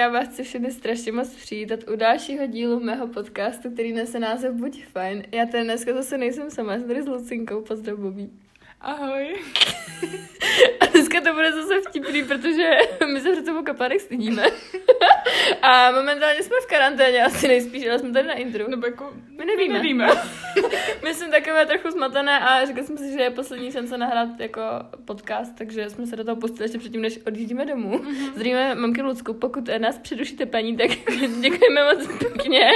[0.00, 4.54] já vás chci všechny strašně moc přijítat u dalšího dílu mého podcastu, který nese název
[4.54, 5.22] Buď fajn.
[5.32, 8.30] Já tady dneska zase nejsem sama, jsem tady s Lucinkou, pozdrav Bobí.
[8.80, 9.36] Ahoj.
[10.80, 12.70] A dneska to bude zase vtipný, protože
[13.12, 14.42] my se před sebou kapárek stydíme.
[15.62, 18.70] A momentálně jsme v karanténě, asi nejspíš, ale jsme tady na intru.
[18.70, 19.74] Nebo jako, My nevíme.
[19.74, 20.08] nevíme.
[21.04, 24.60] My jsme takové trochu zmatené a řekli jsme si, že je poslední šance nahrát jako
[25.04, 27.98] podcast, takže jsme se do toho pustili ještě předtím, než odjíždíme domů.
[27.98, 28.12] Mhm.
[28.12, 28.32] Mm-hmm.
[28.34, 30.90] Zdravíme mamky Lucku, pokud nás přerušíte paní, tak
[31.40, 32.70] děkujeme moc pěkně,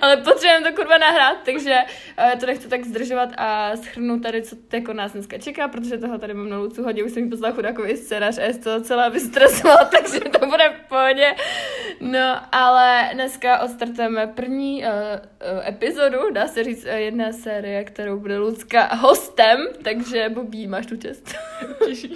[0.00, 1.74] ale potřebujeme to kurva nahrát, takže
[2.18, 6.18] eh, to nechci tak zdržovat a schrnu tady, co jako nás dneska čeká, protože toho
[6.18, 9.08] tady mám na Lucu hodně, už jsem jí poslala chudákový scénář a je toho celá
[9.08, 11.34] vystresovala, takže to bude v pohodě.
[12.00, 18.18] No, ale dneska odstartujeme první uh, uh, epizodu, dá se říct, uh, jedna série, kterou
[18.18, 21.34] bude Lucka hostem, takže Bobí, máš tu čest.
[21.86, 22.14] Těžší.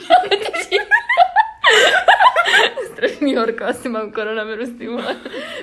[2.92, 5.16] Strašný horko, asi mám koronavirus, ty vole.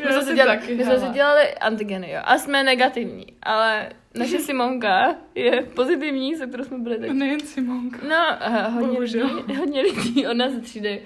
[0.05, 1.13] My jsme, si si dělali, taky, my jsme hele.
[1.13, 6.97] dělali antigeny, jo, a jsme negativní, ale naše Simonka je pozitivní, se kterou jsme byli
[6.97, 7.11] teď.
[7.11, 7.97] Nejen Simonka.
[8.09, 9.35] No, uh, hodně Bohužel.
[9.35, 11.01] lidí, hodně lidí od nás ze třídy.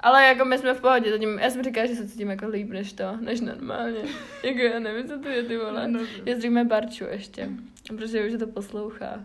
[0.00, 2.68] Ale jako my jsme v pohodě, zatím, já jsem říkala, že se cítím jako líp
[2.68, 4.00] než to, než normálně.
[4.42, 5.88] Jako já nevím, co to je, ty vole.
[5.88, 7.48] No, Jezdíme Barču ještě,
[7.96, 9.24] protože už to poslouchá.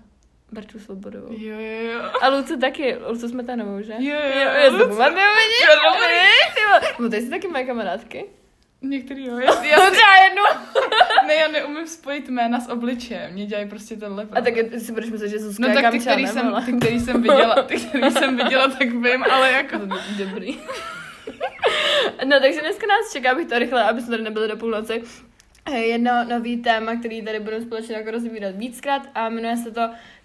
[0.52, 1.28] Barču Svobodovou.
[1.38, 2.02] Jo, jo, jo.
[2.22, 3.94] A Lucu taky, Lucu jsme ta novou, že?
[4.00, 5.12] Jo, jo, jo, já jsem vole.
[7.00, 8.26] No, ty jsi taky moje kamarádky.
[8.82, 9.38] Některý jo.
[9.40, 10.44] Já, já, No třeba jednu.
[11.28, 13.34] ne, já neumím spojit jména s obličejem.
[13.34, 14.28] Mě dělají prostě tenhle.
[14.32, 17.22] A tak si budeš myslet, že Zuzka No tak ty, který jsem, ty, který jsem
[17.22, 19.78] viděla, ty, který jsem viděla, tak vím, ale jako...
[20.18, 20.58] Dobrý.
[22.26, 25.04] no, takže dneska nás čeká, abych to rychle, aby jsme tady nebyli do půlnoci.
[25.74, 29.82] eh, Jedno nový téma, který tady budeme společně jako rozvírat víckrát a jmenuje se to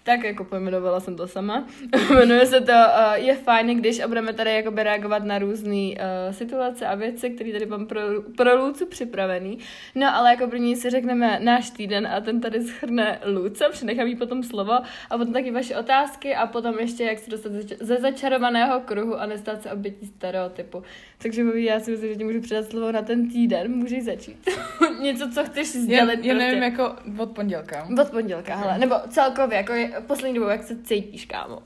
[0.07, 1.67] tak jako pojmenovala jsem to sama.
[2.09, 6.31] Jmenuje se to uh, Je fajn, když a budeme tady jakoby reagovat na různé uh,
[6.31, 8.01] situace a věci, které tady mám pro,
[8.37, 9.57] pro Lucu připravený.
[9.95, 14.15] No ale jako první si řekneme náš týden a ten tady schrne Luce, přenechám jí
[14.15, 14.73] potom slovo
[15.09, 19.15] a potom taky vaše otázky a potom ještě jak se dostat ze- ze začarovaného kruhu
[19.19, 20.83] a nestát se obětí stereotypu.
[21.21, 24.49] Takže Bobby, já si myslím, že ti můžu předat slovo na ten týden, můžeš začít.
[25.01, 26.33] Něco, co chceš Já, sdělit já prostě.
[26.33, 27.87] nevím, jako od pondělka.
[28.01, 28.77] Od pondělka, hele.
[28.77, 31.63] Nebo celkově, jako je, poslední dobou, jak se cítíš, kámo.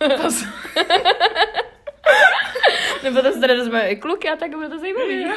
[3.02, 3.54] Nebo to se tady
[3.88, 5.34] i kluky a tak bude to zajímavé.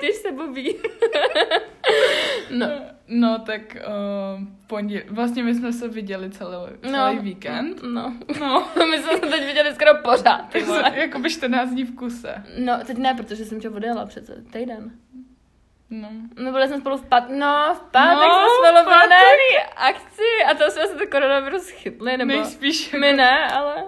[0.00, 0.76] Tyž se bobí.
[2.50, 2.66] no.
[3.08, 5.02] No, tak uh, pondělí.
[5.10, 7.22] Vlastně my jsme se viděli celý, celý No.
[7.22, 7.82] víkend.
[7.82, 8.14] No.
[8.40, 8.68] No.
[8.90, 10.92] My jsme se teď viděli skoro pořád, ty vole.
[10.94, 12.44] Jakoby 14 dní v kuse.
[12.58, 14.90] No, teď ne, protože jsem tě odjela přece, týden.
[15.90, 16.08] No.
[16.36, 17.24] No, byli jsme spolu v pat...
[17.28, 22.16] No, v pátek No, jsme spolu jedné akci a to jsme se to koronavirus chytli,
[22.16, 22.28] nebo...
[22.32, 23.84] Nejspíš My ne, ale...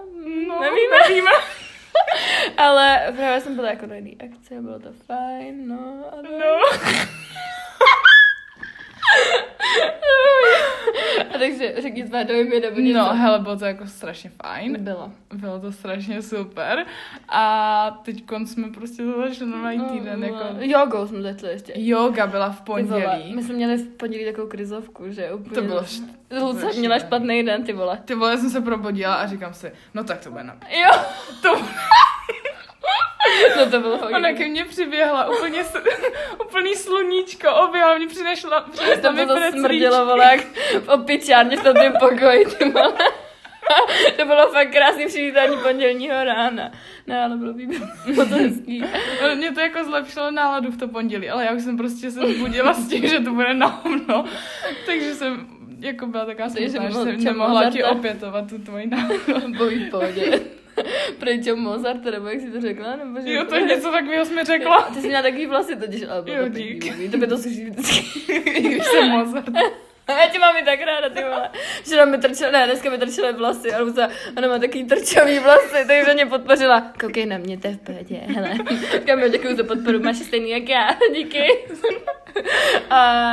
[0.49, 0.97] No, nevíme.
[1.09, 1.31] nevíme.
[2.57, 6.05] Ale právě jsem byla jako na jedné akci a bylo to fajn, no.
[6.13, 6.23] A to...
[6.39, 6.79] No.
[11.34, 12.99] A takže řekni tvé dojmy nebo něco.
[12.99, 14.77] No, hele, bylo to jako strašně fajn.
[14.84, 15.12] Bylo.
[15.34, 16.87] Bylo to strašně super.
[17.28, 20.25] A teď jsme prostě to začali normální No, týden.
[20.25, 20.39] Jako...
[20.59, 21.72] Jogou jsme začali ještě.
[21.77, 23.34] Yoga byla v pondělí.
[23.34, 25.55] My jsme měli v pondělí takovou krizovku, že úplně...
[25.55, 26.09] To bylo št-
[26.41, 27.99] Luce měla špatný den, ty vole.
[28.05, 30.56] Ty vole, jsem se probudila a říkám si, no tak to bude na...
[30.71, 31.00] Jo,
[31.43, 31.49] To...
[33.56, 34.17] no to bylo hodně.
[34.17, 35.65] Ona ke mně přiběhla, úplně
[36.47, 39.59] úplný sluníčko, objela mě přinešla, přinesla To mi bylo preclíčky.
[39.61, 40.41] smrdilo, vole, jak
[40.84, 42.93] v opičárně v tom pokoji, ty vole.
[44.17, 46.71] To bylo fakt krásný přivítání pondělního rána.
[47.06, 47.87] Ne, ale bylo výborné.
[48.15, 48.81] Bylo to hezký.
[49.22, 52.21] No, Mě to jako zlepšilo náladu v to pondělí, ale já už jsem prostě se
[52.33, 54.25] zbudila s tím, že to bude na hovno.
[54.87, 55.47] Takže jsem
[55.81, 59.19] jako byla taková smutná, že jsem nemohla ti opětovat tu tvoji náladu.
[59.49, 60.41] Bylo v pohodě.
[61.19, 62.97] Pryč Mozart, nebo jak jsi to řekla?
[62.97, 64.83] Nebo že Jo, to je něco takového jsme řekla.
[64.83, 66.85] Ty jsi měla takový vlasy totiž, ale bylo Jo, to dík.
[66.85, 67.09] pěkný.
[67.09, 68.05] To by to slyší vždycky.
[68.61, 69.49] Když jsem Mozart.
[70.07, 71.51] A já tě mám i tak ráda, ty vole.
[71.83, 74.09] Včera mi trčely, ne, dneska mi trčely vlasy, ale za,
[74.39, 76.93] ona má takový trčavý vlasy, takže mě podpořila.
[77.01, 78.51] Koukej na mě, to je v pohodě, hele.
[79.07, 81.45] Jo, děkuji za podporu, máš stejný jak já, díky.
[82.91, 83.33] A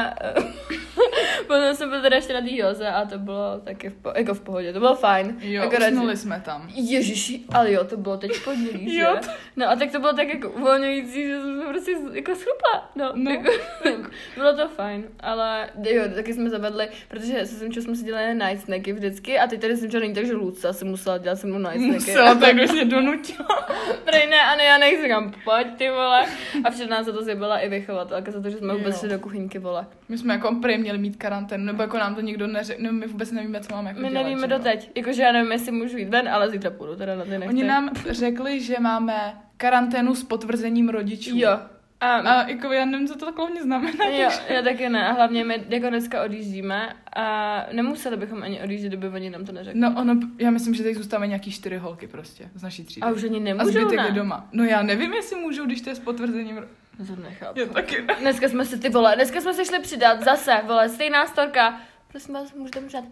[1.48, 4.34] potom jsem byl teda ještě na té joze a to bylo taky v, po, jako
[4.34, 5.38] v pohodě, to bylo fajn.
[5.42, 6.70] Jo, Akorát, usnuli jsme tam.
[6.76, 9.00] Ježiši, ale jo, to bylo teď v pondělí, že?
[9.00, 9.16] Jo,
[9.56, 12.92] No a tak to bylo tak jako uvolňující, že jsem se prostě jako schrupla.
[12.96, 13.32] No, No.
[13.32, 13.52] Jako,
[14.36, 18.66] bylo to fajn, ale jo, taky jsme zavedli, protože se Simčou jsme si dělali night
[18.66, 21.74] snacky vždycky a teď tady Simča není, takže Luca si musela dělat se mnou night
[21.86, 22.12] snacky.
[22.12, 23.48] Musela, tak už mě donutila.
[24.06, 26.26] Prej ne, a ne, já nechci, říkám, pojď ty vole.
[26.64, 29.20] A včera nás za to zjebala i vychovatelka za to, že jsme vůbec šli do
[29.20, 29.86] kuchyňky, vole.
[30.10, 33.08] My jsme jako prej měli mít karanténu, nebo jako nám to nikdo neřekl, no my
[33.08, 34.58] vůbec nevíme, co máme jako My dělat, nevíme no.
[34.58, 37.48] doteď, jakože já nevím, jestli můžu jít ven, ale zítra půjdu teda na ty nechty.
[37.48, 41.32] Oni nám řekli, že máme karanténu s potvrzením rodičů.
[41.34, 41.60] Jo,
[42.00, 44.06] A, A jako já nevím, co to takhle mě znamená.
[44.06, 45.08] jo, já taky ne.
[45.08, 49.52] A hlavně my jako dneska odjíždíme a nemuseli bychom ani odjíždět, kdyby oni nám to
[49.52, 49.82] neřekli.
[49.82, 53.02] No ono, já myslím, že teď zůstávají nějaký čtyři holky prostě z naší třídy.
[53.08, 54.06] A už ani A nemůžou, zbytek ne?
[54.06, 54.48] je doma.
[54.52, 56.60] No já nevím, jestli můžou, když to je s potvrzením.
[56.98, 57.60] To nechápu.
[57.60, 58.16] Já taky ne.
[58.20, 61.82] Dneska jsme se ty vole, dneska jsme se šli přidat, zase, vole, stejná storka.
[62.12, 63.10] Prosím vás, můžete mu ne, za 10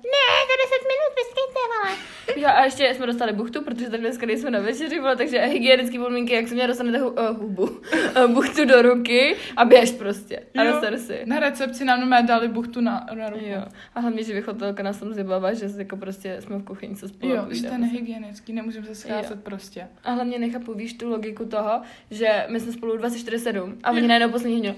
[0.91, 1.97] minut, vyskejte, vole.
[2.35, 5.99] Jo, a ještě jsme dostali buchtu, protože tady dneska nejsme na večeři, vole, takže hygienické
[5.99, 10.39] podmínky, jak se mě dostanete hu, uh, hubu, uh, buchtu do ruky a běž prostě.
[10.57, 10.71] A Jo.
[10.71, 11.21] dostaň si.
[11.25, 13.45] Na recepci nám normálně dali buchtu na, na ruku.
[13.45, 13.61] Jo.
[13.95, 17.31] A hlavně, že vychotelka nás tam zjebává, že jako prostě jsme v kuchyni, co spolu
[17.33, 17.77] Jo, že to je povídáme.
[17.77, 19.87] nehygienický, nemůžeme se scházet prostě.
[20.03, 21.81] A hlavně nechápu, víš tu logiku toho,
[22.11, 24.75] že my jsme spolu 24-7 a oni najednou poslední hodinu,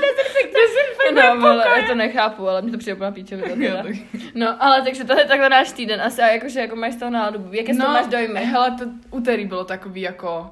[0.00, 1.14] dezinfektor.
[1.14, 2.96] No, vole, já to nechápu, ale mi to přijde
[3.26, 3.82] teda.
[3.82, 3.96] tak-
[4.34, 7.10] No, ale takže to je takhle náš týden asi a jakože jako máš z toho
[7.10, 8.44] náladu, jaké z toho máš dojmy?
[8.44, 10.50] Hele, to úterý bylo takový jako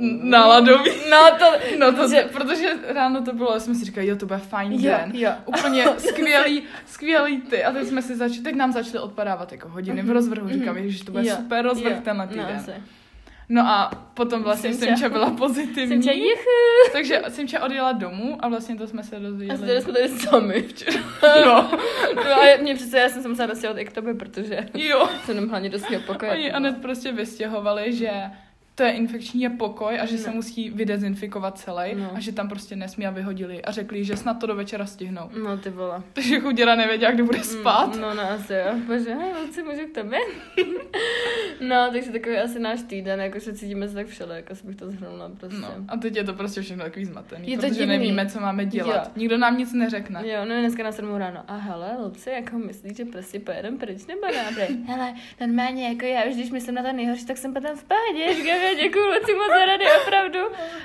[0.00, 0.90] n- náladový.
[1.10, 1.44] No to,
[1.78, 4.78] No to, že- protože ráno to bylo, jsme si říkali, jo, to bude fajn Jo,
[4.82, 5.10] den.
[5.14, 5.30] jo.
[5.46, 7.64] Úplně skvělý, skvělý ty.
[7.64, 10.48] A teď jsme si začali, teď nám začaly odpadávat jako hodiny v rozvrhu.
[10.48, 12.56] Říkám, že to bude Jo, super rozvrh jo, tenhle no, týden.
[12.56, 12.72] asi.
[13.50, 14.86] No a potom vlastně Simča.
[14.86, 15.88] Simča byla pozitivní.
[15.88, 16.92] Jsem tě jichu.
[16.92, 19.58] Takže Simča odjela domů a vlastně to jsme se A dozvěděli.
[19.58, 21.00] tady jsme tady sami včera.
[21.44, 21.70] No,
[22.14, 25.08] No a mě přece, já jsem se musela dostat i k tobě, protože jo.
[25.24, 26.28] jsem hlavně dost měl pokoj.
[26.32, 28.10] Oni Anet prostě vystěhovali, že
[28.78, 30.34] to je infekční pokoj a že se No.
[30.36, 32.10] musí vydezinfikovat celý No.
[32.14, 35.30] a že tam prostě nesmí a vyhodili a řekli, že snad to do večera stihnou.
[35.42, 36.02] No ty vole.
[36.12, 37.94] Takže chuděra nevěděla, kdy bude spát.
[37.94, 38.74] Mm, No, no, asi jo.
[38.86, 40.18] Bože, hej, holci, můžu k tobě?
[41.60, 44.90] no, takže takový asi náš týden, jako se cítíme se tak všele, jako bych to
[44.90, 45.60] zhrnula prostě.
[45.60, 47.86] No, a teď je to prostě všechno takový zmatený, Je to protože divný.
[47.98, 49.06] nevíme, co máme dělat.
[49.06, 49.12] Jo.
[49.16, 50.22] Nikdo nám nic neřekne.
[50.28, 51.42] Jo, no dneska na 7 ráno.
[51.48, 54.68] A hele, Luci, jako myslíš, že prostě pojedem pryč nebo ne?
[54.86, 58.34] Hele, normálně, jako já už když myslím na to nejhorší, tak jsem potom v pohodě.
[58.70, 60.38] Říkám, já děkuju, Luci, moc za rady, opravdu.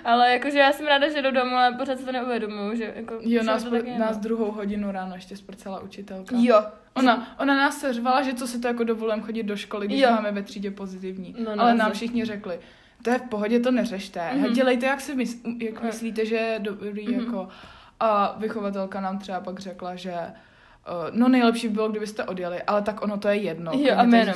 [0.06, 3.19] Ale jakože já jsem ráda, že jdu domů, ale pořád si to neuvědomuju, že jako...
[3.21, 4.24] Jo, nás, je, nás no.
[4.24, 6.35] druhou hodinu ráno ještě sprcela učitelka.
[6.39, 6.63] Jo.
[6.94, 10.01] Ona, ona nás se řvala, že co si to jako dovolím chodit do školy, když
[10.01, 10.09] Jo.
[10.12, 11.35] máme ve třídě pozitivní.
[11.45, 11.95] No, no, Ale nám asi.
[11.95, 12.59] všichni řekli,
[13.03, 14.21] to je v pohodě, to neřešte.
[14.33, 14.44] Mhm.
[14.44, 14.53] Mm-hmm.
[14.53, 17.07] Dělejte, jak si mys- jak myslíte, že je dobrý.
[17.07, 17.19] Mhm.
[17.19, 17.25] Mm-hmm.
[17.25, 17.47] Jako.
[18.00, 20.27] A vychovatelka nám třeba pak řekla, že uh,
[21.12, 23.71] no nejlepší by bylo, kdybyste odjeli, ale tak ono to je jedno.
[23.75, 24.35] Jo, a jménem.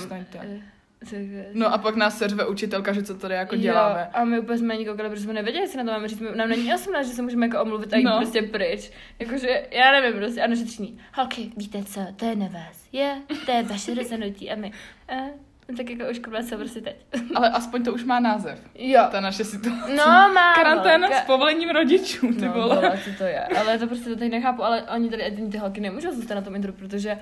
[1.54, 4.00] No a pak nás seřve učitelka, že co tady jako děláme.
[4.02, 6.20] Jo, a my úplně jsme ani koukali, protože jsme nevěděli, jestli na to máme říct.
[6.20, 8.18] My- Nám není 18, že se můžeme jako omluvit a jít No.
[8.18, 8.92] prostě pryč.
[9.20, 11.00] Jakože, já nevím, prostě, ano, že třídní.
[11.14, 12.86] Holky, víte co, to je na vás.
[12.92, 13.16] Je,
[13.46, 14.52] to je vaše rozhodnutí.
[14.52, 14.72] A my,
[15.10, 15.30] eh,
[15.70, 16.96] no tak jako už se prostě teď.
[17.36, 18.60] Ale aspoň to už má název.
[18.76, 19.04] Jo.
[19.12, 19.94] Ta naše situace.
[19.96, 20.54] No, má.
[20.56, 22.76] Karanténa vole, s povolením rodičů, ty No, vole.
[22.76, 23.40] vole, co to je.
[23.46, 26.56] Ale to prostě to teď nechápu, ale oni tady, ty holky nemůžou zůstat na tom
[26.56, 27.20] intru, protože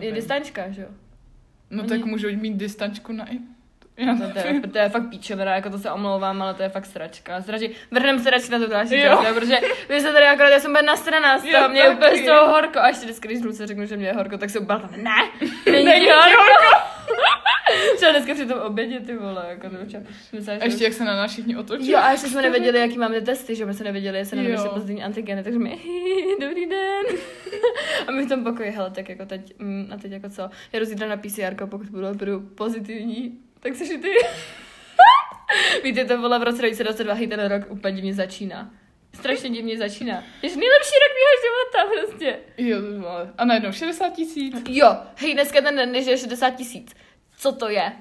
[0.00, 0.88] je distančka, že jo?
[1.72, 3.26] No Oni- tak můžou mít distančku na.
[3.96, 6.68] Já No, to, je, to je fakt píčovina, jako to se omlouvám, ale to je
[6.68, 7.42] fakt sračka.
[7.42, 9.56] Srači, vrhneme se radši na to další jo, protože
[9.88, 12.48] vy jste tady akorát, já jsem byla nasraná z toho, mě je úplně z toho
[12.48, 12.78] horko.
[12.78, 15.12] A ještě vždycky, když Luce řeknu, že mě je horko, tak se ubálám, ne,
[15.66, 16.76] není, Není ti horko.
[17.96, 19.76] Třeba dneska při tom obědě, ty vole, jako to.
[20.32, 21.90] Myslela, že- Ještě jak se na nás všichni otočí.
[21.90, 24.68] Jo, a ještě jsme nevěděli, jaký máme testy, že my jsme nevěděli, jestli nám ještě
[24.68, 25.78] pozitivní antigeny, takže my,
[26.40, 27.04] dobrý den.
[28.06, 30.84] a my v tom pokoji, hele, tak jako teď, mm, a teď jako co, já
[30.84, 34.08] zítra na PCR, pokud budu, budu pozitivní, tak jsi ty.
[35.84, 38.70] Víte, to bylo v roce 2022, hej, ten rok úplně divně začíná.
[39.14, 40.14] Strašně divně začíná.
[40.42, 42.38] Je nejlepší rok mého života, prostě.
[42.58, 43.28] Jo, to bylo.
[43.38, 44.56] A najednou 60 tisíc.
[44.68, 46.94] Jo, hej, dneska ten den, než je 60 tisíc.
[47.42, 47.92] Co to je?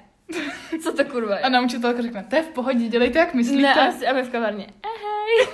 [0.83, 1.41] Co to kurva je?
[1.41, 3.61] A nám učitelka řekne, to je v pohodě, dělejte jak myslíte.
[3.61, 4.67] Ne, asi, a my v kavárně.
[4.83, 5.47] Ahoj.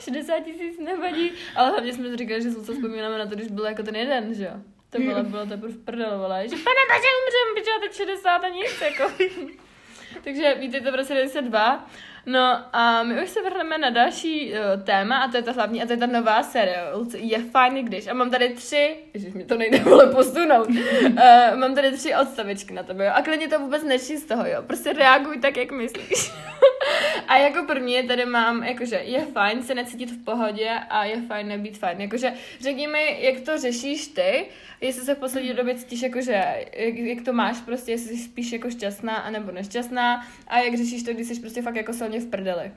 [0.00, 1.32] 60 tisíc nevadí.
[1.56, 4.34] Ale hlavně jsme si říkali, že se vzpomínáme na to, když byl jako ten jeden,
[4.34, 4.52] že jo.
[4.90, 6.48] To bylo, bylo to v prdel, vole.
[6.48, 9.12] Že pane bože, umřem, pičo, teď 60 a nic, jako.
[10.24, 11.90] Takže víte to v roce 92.
[12.26, 15.82] No a my už se vrhneme na další uh, téma a to je ta hlavní
[15.82, 16.78] a to je ta nová série.
[17.16, 18.06] Je fajn, když.
[18.06, 20.68] A mám tady tři, ježiš, mi to nejde vole posunout.
[20.68, 21.14] uh,
[21.54, 23.12] mám tady tři odstavečky na tebe, jo.
[23.14, 24.62] A klidně to vůbec nečí z toho, jo.
[24.66, 26.32] Prostě reaguj tak, jak myslíš.
[27.28, 31.48] a jako první tady mám, jakože je fajn se necítit v pohodě a je fajn
[31.48, 32.00] nebýt fajn.
[32.00, 34.46] Jakože řekni mi, jak to řešíš ty,
[34.80, 36.44] jestli se v poslední době cítíš jakože,
[36.76, 41.02] jak, jak to máš prostě, jestli jsi spíš jako šťastná anebo nešťastná a jak řešíš
[41.02, 42.72] to, když jsi prostě fakt jako silně v prdeli.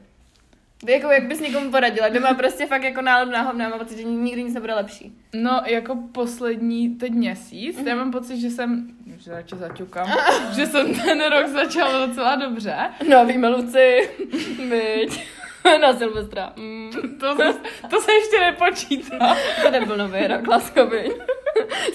[0.90, 3.78] Jako, jak bys někomu poradila, kdo má prostě fakt jako náladu na hovno a má
[3.78, 5.18] pocit, že nikdy nic nebude lepší.
[5.34, 7.88] No, jako poslední teď měsíc, Mhm.
[7.88, 8.88] já mám pocit, že jsem,
[9.18, 10.08] že radši zaťukám,
[10.56, 12.76] že jsem ten rok začala docela dobře.
[13.10, 14.10] No, víme, Luci,
[14.70, 15.24] byť.
[15.82, 16.54] na Silvestra.
[16.56, 16.92] Mm.
[16.92, 17.02] To,
[17.36, 17.54] to,
[17.90, 19.38] to, se ještě nepočítá.
[19.62, 21.12] to nebyl nový rok, laskavý.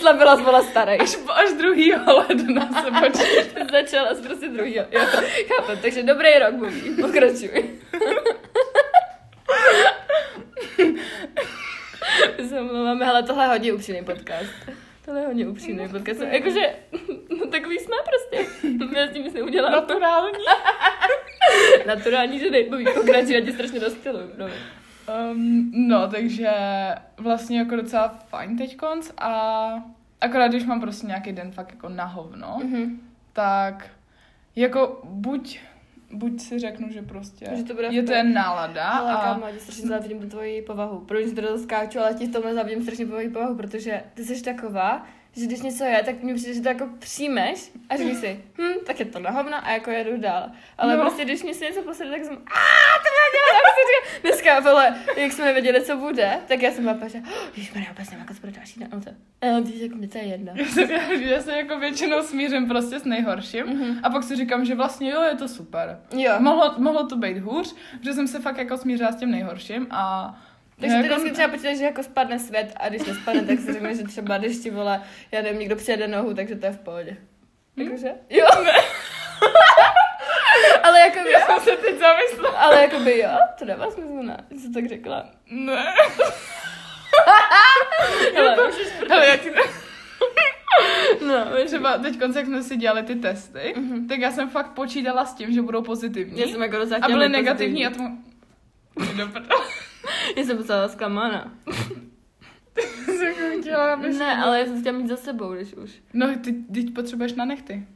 [0.01, 0.99] Šla byla zvola starý.
[0.99, 3.67] Až, až druhý ledna se počítá.
[3.73, 4.75] Začala z prostě druhý.
[4.75, 4.85] Jo.
[5.49, 6.97] Chápu, takže dobrý rok, mluví.
[7.01, 7.81] Pokračuj.
[12.51, 14.51] Zamluváme, hele, tohle je hodně upřímný podcast.
[15.09, 16.21] Tohle je hodně upřímný podcast.
[16.21, 16.61] Jakože,
[17.41, 18.47] no takový jsme prostě.
[18.97, 19.73] Já s tím nic neudělám.
[19.73, 20.39] Naturální.
[21.87, 22.65] Naturální ženy.
[22.71, 24.31] Baví, pokračuj, já ti strašně dostyluju.
[24.39, 24.47] No.
[25.33, 26.51] Um, no, takže
[27.17, 29.73] vlastně jako docela fajn teď konc a
[30.21, 33.01] akorát když mám prostě nějaký den fakt jako na hovno, Mhm.
[33.33, 33.91] tak
[34.57, 35.59] jako buď
[36.11, 39.47] buď si řeknu, že prostě Že to bude je to jen nálada Ale a kámo,
[39.53, 41.01] ti strašně závidím tu tvoji povahu.
[41.01, 45.07] Proč to skáču, ale ti v tomhle závidím strašně tvoji povahu, protože ty jsi taková,
[45.39, 48.73] že když něco je, tak mi přijde, že to jako přijmeš a říkáš si, hm,
[48.87, 50.51] tak je to na hovno a jako jedu dál.
[50.79, 50.99] Ale No.
[50.99, 51.05] no.
[51.09, 52.61] prostě, když mi se něco posede, tak jsem, a
[53.05, 56.85] to má dělat, a prostě dneska, vole, jak jsme nevěděli, co bude, tak já jsem
[56.85, 57.23] byla že,
[57.55, 58.89] když já vůbec nevím, jako co bude další den.
[58.93, 59.11] On to,
[59.73, 60.53] ty jako mě to je jedno.
[60.55, 63.99] já se, já, já se jako většinou smířím prostě s nejhorším Mhm.
[64.03, 66.01] a pak si říkám, že vlastně jo, je to super.
[66.13, 66.33] Jo.
[66.39, 70.35] Mohlo, mohlo to být hůř, protože jsem se fakt jako smířila s tím nejhorším a
[70.81, 73.73] Takže ty jako, vždycky třeba počítáš, že jako spadne svět a když nespadne, tak si
[73.73, 76.79] řekneš, že třeba když ti vole, já nevím, někdo přijede nohu, takže to je v
[76.79, 77.17] pohodě.
[77.77, 77.83] Hm?
[77.83, 78.09] Jakože?
[78.31, 78.47] Jo.
[80.83, 82.59] ale jako já jsem se teď zamyslela.
[82.59, 84.45] ale jako by jo, to dává smysl, ne?
[84.59, 85.27] Jsi tak řekla.
[85.51, 85.85] Ne.
[88.35, 88.57] Hele,
[89.09, 89.51] Hele, já ti
[91.27, 94.09] no, Třeba teď, jak jsme si dělali ty testy, Mhm.
[94.09, 96.41] tak já jsem fakt počítala s tím, že budou pozitivní.
[96.41, 98.25] já jsem jako a byly negativní a pozitivní.
[98.95, 99.05] to...
[99.17, 99.65] Do prdele.
[100.37, 101.53] Já jsem docela zklamaná.
[103.05, 105.91] Jsem jako chtěla, aby Ne, ale já jsem chtěla mít za sebou, když už.
[106.13, 107.87] No, ty teď potřebuješ na nechty.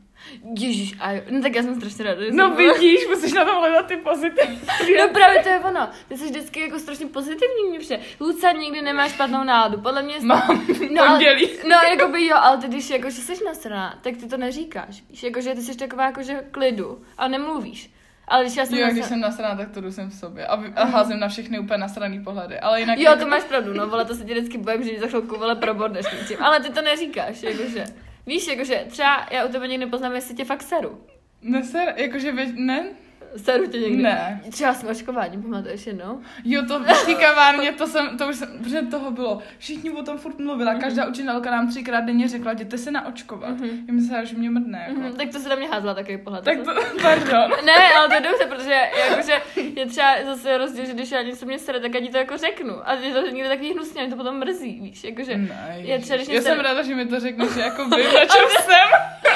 [0.58, 1.22] Ježíš, a jo.
[1.30, 3.96] No tak já jsem strašně ráda, že No jsem vidíš, musíš na to hledat ty
[3.96, 4.60] pozitivní.
[4.98, 5.88] No právě to je ono.
[6.08, 8.02] Ty jsi vždycky jako strašně pozitivní mě přijde.
[8.20, 9.80] Luca nikdy nemá špatnou náladu.
[9.80, 10.14] Podle mě...
[10.22, 11.48] Mám No, ale, pondělí.
[11.68, 15.02] no, jako by jo, ale ty když jako, že jsi nasraná, tak ty to neříkáš.
[15.10, 17.91] Víš, jako, že ty jsi taková jako, že klidu a nemluvíš.
[18.28, 20.46] Ale když já jsem Jo, nasraná- když jsem nasraná, tak to jdu jsem v sobě.
[20.46, 22.60] A, vy- a házím na všechny úplně nasraný pohledy.
[22.60, 22.98] Ale jinak...
[22.98, 25.56] Jo, to máš pravdu, no, vole, to se ti vždycky bojím, že za chvilku, vole,
[25.56, 26.36] probodneš něčím.
[26.42, 27.84] Ale ty to neříkáš, jakože.
[28.26, 31.00] Víš, jakože třeba já u tebe někdy poznám, jestli tě fakt seru.
[31.42, 32.46] Neser, jakože vě...
[32.54, 32.84] ne?
[33.36, 34.02] Seru tě někdy.
[34.02, 34.40] Ne.
[34.50, 36.20] Třeba s očkováním, pamatuješ jednou?
[36.44, 39.38] Jo, to v té kavárně, to jsem, to už jsem, protože toho bylo.
[39.58, 43.50] Všichni o tom furt mluvila, každá učitelka nám třikrát denně řekla, jděte se naočkovat.
[43.50, 43.68] Mhm.
[43.88, 45.00] Já myslela, že mě mrdne, jako.
[45.00, 46.44] Mhm, tak to se na mě házela takový pohled.
[46.44, 46.72] Tak to,
[47.02, 47.50] pardon.
[47.64, 49.32] Ne, ale to je dobře, protože jakože
[49.76, 52.36] je třeba zase rozdíl, že když já něco mě sere, tak já ti to jako
[52.36, 52.88] řeknu.
[52.88, 55.36] A je to někde takový hnusně, mě to potom mrzí, víš, jakože.
[55.36, 58.20] Ne, je třeba, když já jsem ráda, že mi to řekneš, že jako vím, na
[58.20, 58.88] čem jsem.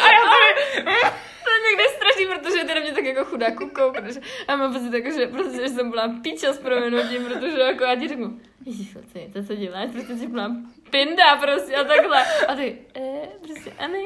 [0.87, 1.27] A.
[1.47, 4.73] To je někde strašný, protože ty na mě tak jako chudá kukou, protože já mám
[4.73, 8.41] pocit jako, že prostě, že jsem byla píča s proměnutím, protože jako já ti řeknu,
[8.67, 10.57] Ježíš, co ty, to co děláš, prostě si byla
[10.91, 12.25] pinda prostě a takhle.
[12.49, 13.99] A ty, eh, prostě, a ne,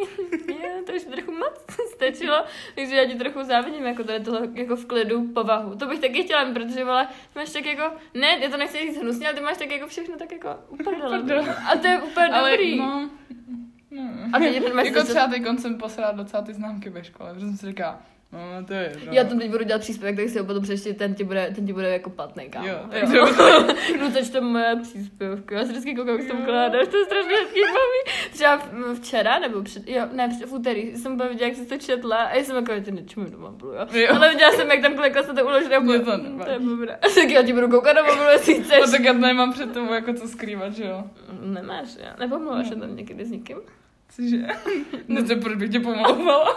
[0.62, 4.76] je, to už trochu moc stačilo, takže já ti trochu závidím, jako tady toho, jako
[4.76, 5.76] v klidu povahu.
[5.76, 9.26] To bych taky chtěla protože vole, máš tak jako, ne, já to nechci říct hnusně,
[9.26, 10.48] ale ty máš tak jako všechno tak jako.
[10.68, 11.56] Uprdele.
[11.72, 12.78] A to je úplně Ale dobrý.
[12.78, 13.10] no...
[13.90, 14.02] No.
[14.32, 17.46] A teď ten máš jako třeba teď jsem posrala docela ty známky ve škole, protože
[17.46, 19.12] jsem si říkala, no to je jedno.
[19.12, 21.66] Já tam teď budu dělat příspěvek, tak si ho potom přečti, ten ti bude, ten
[21.66, 22.66] ti bude jako platný, kámo.
[22.68, 22.78] Jo,
[23.14, 23.26] jo.
[24.00, 26.44] no teď to moje příspěvky, já si vždycky koukám, jak tam Jo.
[26.46, 28.30] kládáš, to je strašně hezký baví.
[28.32, 28.62] Třeba
[28.94, 32.36] včera, nebo před, jo, ne, v úterý jsem byla viděla, jak jsi to četla a
[32.36, 33.86] já jsem jako, že nečemu do mobilu, jo.
[33.92, 34.08] Jo.
[34.16, 36.44] Ale viděla jsem, jak tam klikla se to uložit a Mě bylo, to "Hm, nevadí."
[36.44, 36.98] to je dobré.
[37.14, 38.78] Tak já ti budu koukat na mobilu, jestli chceš.
[38.86, 41.04] No tak já nemám před tebou jako co skrývat, že jo?
[41.40, 42.16] Nemáš, já.
[42.18, 43.56] Nepomluváš se tam někdy s někým?
[44.10, 44.46] Cože?
[45.08, 46.54] No to proč bych tě pomlouvala?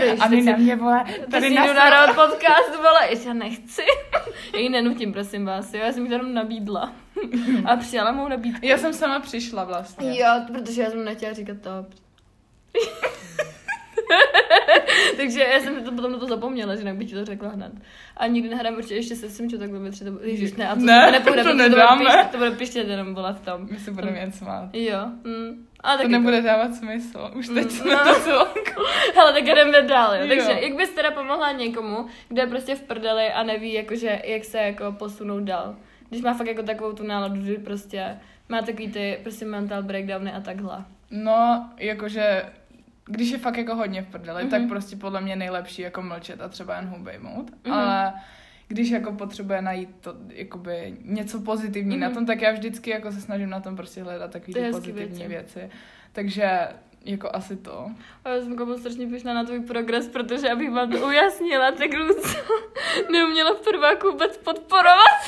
[0.00, 3.82] Ježiš, A teď ty na mě, vole, Tady na nahrát podcast, vole, já nechci.
[4.54, 6.92] Já ji nenutím, prosím vás, jo, já jsem to jenom nabídla.
[7.64, 8.66] A přijala mou nabídku.
[8.66, 10.20] Já jsem sama přišla vlastně.
[10.20, 11.70] Jo, protože já jsem nechtěla říkat to.
[15.16, 17.72] Takže já jsem to potom na to zapomněla, že jinak bych ti to řekla hned.
[18.16, 20.18] A nikdy nehrám určitě ještě se svým tak budeme třeba...
[20.22, 22.04] Ježiš, ne, a to Ne, nepůjde, to protože nedáme.
[22.04, 23.68] To bude, piště, to bude piště, jenom byla v tom.
[23.70, 24.70] My se budeme jen smát.
[24.72, 25.67] Jo, mm.
[25.80, 27.30] A To nebude dávat smysl.
[27.34, 28.14] Už teď Mm, jsme no.
[28.24, 28.48] to.
[29.14, 30.28] Hele, tak jdeme dál, jo.
[30.28, 34.44] Takže jak bys teda pomohla někomu, kdo je prostě v prdeli a neví, jakože, jak
[34.44, 35.76] se jako posunout dál?
[36.08, 38.18] Když má fakt jako takovou tu náladu, že prostě
[38.48, 40.84] má takový ty prostě mental breakdowny a takhle.
[41.10, 42.42] No, jakože,
[43.04, 44.50] když je fakt jako hodně v prdeli, Mhm.
[44.50, 47.50] tak prostě podle mě nejlepší jako mlčet a třeba jen hubejmout.
[47.64, 47.74] Mhm.
[47.74, 48.12] Ale
[48.68, 52.00] když jako potřebuje najít to, jakoby něco pozitivní Mhm.
[52.00, 55.28] na tom, tak já vždycky jako se snažím na tom prostě hledat hezký pozitivní věci.
[55.28, 55.70] věci.
[56.12, 56.50] Takže
[57.04, 57.90] jako asi to.
[58.24, 61.90] A já jsem jako strašně pyšná na tvůj progres, protože abych vám to ujasnila, tak
[61.94, 62.38] Luca
[63.12, 65.20] neuměla v prváku vůbec podporovat.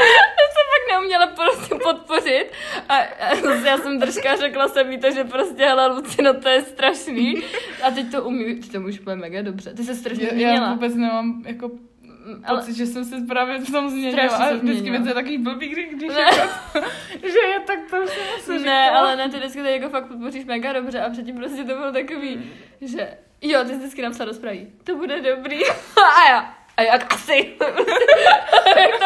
[0.00, 2.46] Já jsem fakt neuměla prostě podpořit
[2.88, 6.62] a, a já jsem držka řekla jsem jí to, že prostě hele Lucino, to je
[6.62, 7.34] strašný.
[7.82, 9.74] A teď to umí, ty to už úplně mega dobře.
[9.74, 10.66] Ty se strašně Já, změnila.
[10.66, 11.70] já vůbec nemám jako
[12.44, 14.28] ale, pocit, že jsem se právě v tom změnila.
[14.28, 16.20] Se A vždycky mi to je takový blbý, kdy, když Ne.
[16.20, 16.48] jako,
[17.22, 18.98] že je tak to už jsem si ne, říkala.
[19.00, 21.92] ale ne, ty vždycky to jako fakt podpoříš mega dobře a předtím prostě to bylo
[21.92, 23.08] takový, že
[23.42, 25.58] jo, ty jsi vždycky napsala do zprávy, to bude dobrý.
[25.96, 27.54] A já, a jak asi.
[27.58, 27.64] to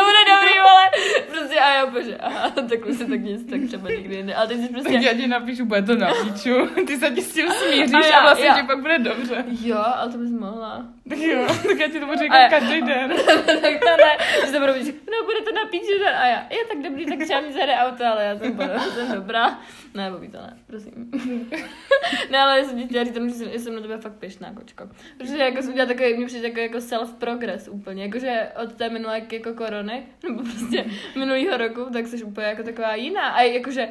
[0.05, 0.91] bude dobrý, ale
[1.31, 4.35] prostě a já bože, aha, tak už si tak nic, tak třeba nikdy ne.
[4.35, 6.67] Ale ty jsi prostě, Tak já ti napíšu, bude to na píču.
[6.87, 8.55] Ty se ti s tím smíříš A a, já- vlastně já.
[8.55, 9.45] ti pak bude dobře.
[9.63, 10.85] jo, ale to bys mohla.
[11.09, 13.11] Tak jo, tak já ti to budu říkat každý den.
[13.47, 16.05] tak to ne, že to budou říct, no bude to na píču, že?
[16.05, 19.13] A já, je tak dobrý, tak třeba mi zjede auto, ale já jsem, byla, jsem
[19.13, 19.61] dobrá.
[19.95, 21.11] Ne, Bobby, to ne, prosím.
[22.31, 24.89] ne, ale já jsem ti chtěla říct, že jsem, jsem na tebe fakt pěšná, kočko.
[25.19, 29.23] Protože jako jsem udělala takový, mě přijde takový jako self-progress úplně, jakože od té minulé
[29.33, 30.85] jako korony, nebo prostě
[31.17, 33.29] minulýho roku, tak jsi úplně jako taková jiná.
[33.29, 33.89] A jakože,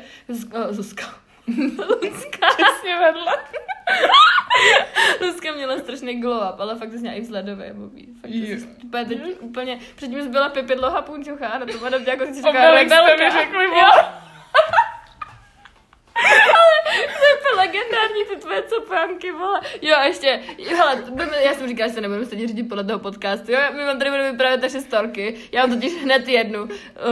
[0.70, 2.48] Zuzka, Luzka.
[2.48, 3.38] Přesně vedle.
[5.22, 8.06] Luzka měla strašný glow up, ale fakt to měla i vzhledové, Bobby.
[8.22, 12.26] Fakt jsi úplně, teď, úplně, předtím jsi byla Pipě dlouhá punčucha, a to madam jako
[12.26, 13.66] si říká Obelix jste mi řekli.
[17.42, 19.62] to je legendární ty tvoje copánky, vole.
[19.82, 20.40] Jo, a ještě,
[20.78, 23.86] hele, budeme, já jsem říkala, že se nebudeme stejně řídit podle toho podcastu, jo, my
[23.86, 26.68] vám tady budeme vyprávět naše storky, já mám totiž hned jednu.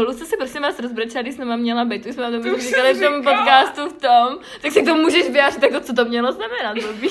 [0.08, 2.56] Luce se prosím vás rozbrečela, když jsme vám měla být, už jsme vám to To
[2.56, 5.94] už říkali v jsem tom podcastu v tom, tak si tomu můžeš vyjádřit, jako co
[5.94, 7.08] to mělo znamenat, Bobby.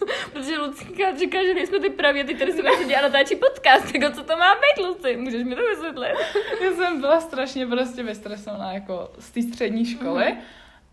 [0.32, 4.14] Protože Lucka říká, že nejsme ty pravě, ty tady se sedí a natáčí podcast, jako
[4.14, 6.14] co to má být, Luci, můžeš mi to vysvětlit?
[6.60, 10.36] Já jsem byla strašně prostě vystresovaná jako z té střední školy.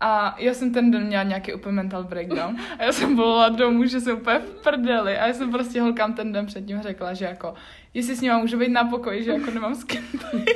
[0.00, 2.56] A já jsem ten den měla nějaký úplně mental breakdown.
[2.78, 5.18] A já jsem volala domů, že jsem úplně v prdeli.
[5.18, 7.54] A já jsem prostě holkám ten den předtím řekla, že jako,
[7.94, 10.02] jestli s nima můžu být na pokoji, že jako nemám s kým
[10.34, 10.50] být.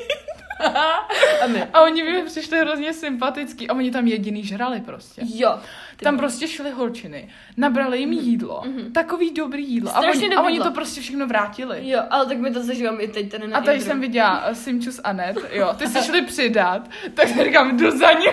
[1.43, 1.65] A my.
[1.73, 3.69] A oni mi přišli hrozně sympatický.
[3.69, 5.23] A oni tam jediný žrali prostě.
[5.25, 5.59] Jo.
[5.97, 8.63] Ty Tam prostě šly holčiny, nabrali jim jídlo,
[8.95, 9.97] takový dobrý jídlo.
[9.97, 11.89] A oni, a oni to prostě všechno vrátili.
[11.89, 14.55] Jo, ale tak mi to zažívám i teď tady na A tady jsem viděla uh,
[14.55, 18.33] Simču s Anet, jo, ty si šli přidat, tak říkám, jdu za ním.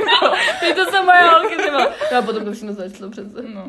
[0.60, 1.70] Ty to jsou moje holky, ty.
[1.70, 3.42] No a potom to všechno začalo přece.
[3.54, 3.68] No,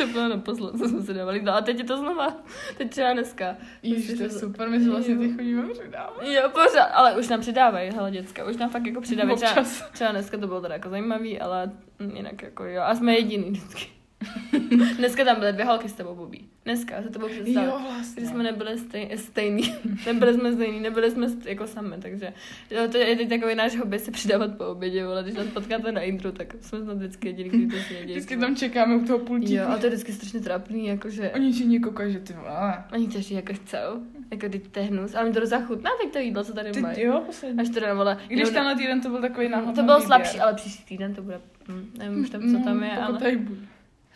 [0.00, 1.42] To bylo naposled, co jsme si dávali.
[1.42, 2.36] No a teď je to znova.
[2.76, 3.56] Teď třeba dneska.
[3.82, 6.22] Ježiš, to je super, my si vlastně ty chodíme přidávat.
[6.22, 9.36] Jo, pořád, ale už nám přidávají, hele děcka, už nám fakt jako přidávají.
[9.36, 11.70] Třeba, třeba dneska to bylo teda jako zajímavý, ale
[12.14, 12.82] jinak jako jo.
[12.82, 13.99] A jsme jediný vždycky.
[14.98, 16.48] dneska tam byly dvě holky s tebou, Bobí.
[16.64, 17.68] Dneska, se to bylo představit.
[17.68, 18.20] Jo, vlastně.
[18.22, 19.74] Když jsme nebyli stej, stejný,
[20.06, 22.32] nebyli jsme stejný, nebyli jsme st- jako sami, takže
[22.70, 25.92] jo, to je teď takový náš hobby se přidávat po obědě, ale když nás potkáte
[25.92, 28.10] na intro, tak jsme snad vždycky jediný, kteří to si nedějí.
[28.12, 29.52] Vždycky tam čekáme u toho pultíku.
[29.52, 32.84] Jo, a to je vždycky strašně trápný, jakože Oni všichni koukají, že ty vole.
[32.92, 36.12] oni to jako chcou, jako teď to je hnus, ale mi to docela chutná teď
[36.12, 37.02] to jídlo, co tady Ty, mají.
[37.02, 37.60] jo, poslední.
[37.60, 37.80] Až to.
[37.80, 41.14] I když jenom- tenhle týden to byl takový náhodný to bylo slabší, ale příští týden
[41.14, 43.18] to bude, hm, nevím už tam, co tam je, Mm, ale.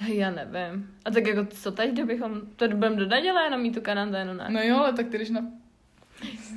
[0.00, 0.90] Já nevím.
[1.04, 4.46] A tak jako co teď, kdybychom, to budeme do neděle, jenom mít tu karanténu, ne?
[4.48, 5.40] No jo, ale tak ty když na...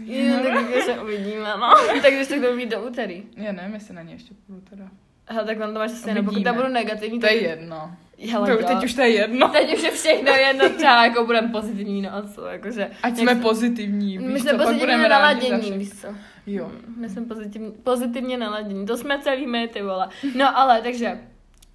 [0.06, 1.74] Jo, tak jako se uvidíme, no.
[2.02, 3.24] tak když to budeme mít do úterý.
[3.36, 4.88] Já nevím, jestli na ně ještě půjdu teda.
[5.30, 7.36] Hele, tak vám to máš stejno, pokud tam budu negativní, To tak...
[7.36, 7.92] je jedno.
[8.32, 8.68] Hele, To, jo.
[8.68, 9.50] teď už to je jedno.
[9.50, 12.86] Teď už je všechno jedno, třeba jako budeme pozitivní, no a co, jakože...
[13.04, 16.08] Ať jak jsme se- pozitivní, My víš jsme co, pozitivně naladění, víš co?
[16.48, 16.72] Jo.
[16.98, 20.10] My jsme pozitivně, pozitivně naladění, to jsme celý my, ty vole.
[20.36, 21.20] No ale, takže...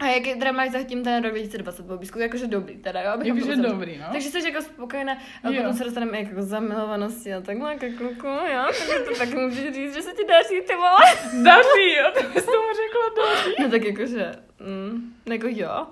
[0.02, 3.10] A jak je, teda máš zatím ten rok 2020 po obisku, jakože dobrý teda, jo?
[3.10, 4.04] abychom Jakože dobrý, no.
[4.12, 5.12] Takže jsi jako spokojená
[5.44, 5.62] a Jo.
[5.62, 8.64] potom se dostaneme jako k zamilovanosti a takhle ke kluku, jo?
[8.78, 11.42] Takže to tak můžeš říct, že se ti daří, ty vole.
[11.44, 13.54] Daří, jo, to bys tomu řekla daří.
[13.62, 15.86] No tak jakože, mm, jako jo.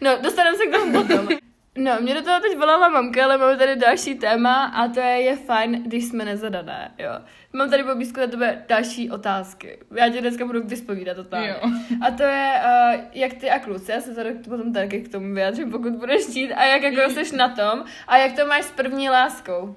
[0.00, 1.28] No, dostaneme se k tomu potom.
[1.78, 5.20] No, mě do toho teď volala mamka, ale máme tady další téma a to je,
[5.20, 7.10] je fajn, když jsme nezadané, jo.
[7.52, 9.78] Mám tady po blízku na tebe další otázky.
[9.96, 11.48] Já ti dneska budu vyspovídat totálně.
[11.48, 11.70] Jo.
[12.06, 15.34] A to je, uh, jak ty a kluci, já se tady potom taky k tomu
[15.34, 18.70] vyjádřím, pokud budeš chtít, a jak jako jsi na tom, a jak to máš s
[18.70, 19.76] první láskou.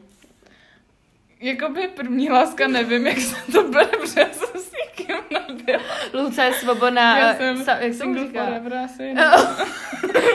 [1.40, 5.80] Jakoby první láska, nevím, jak se to bere, protože já jsem s nikým nebyla.
[6.14, 8.46] Luce je svobodná, Já eh, jsem sa, jak se single říká?
[8.46, 9.04] forever asi.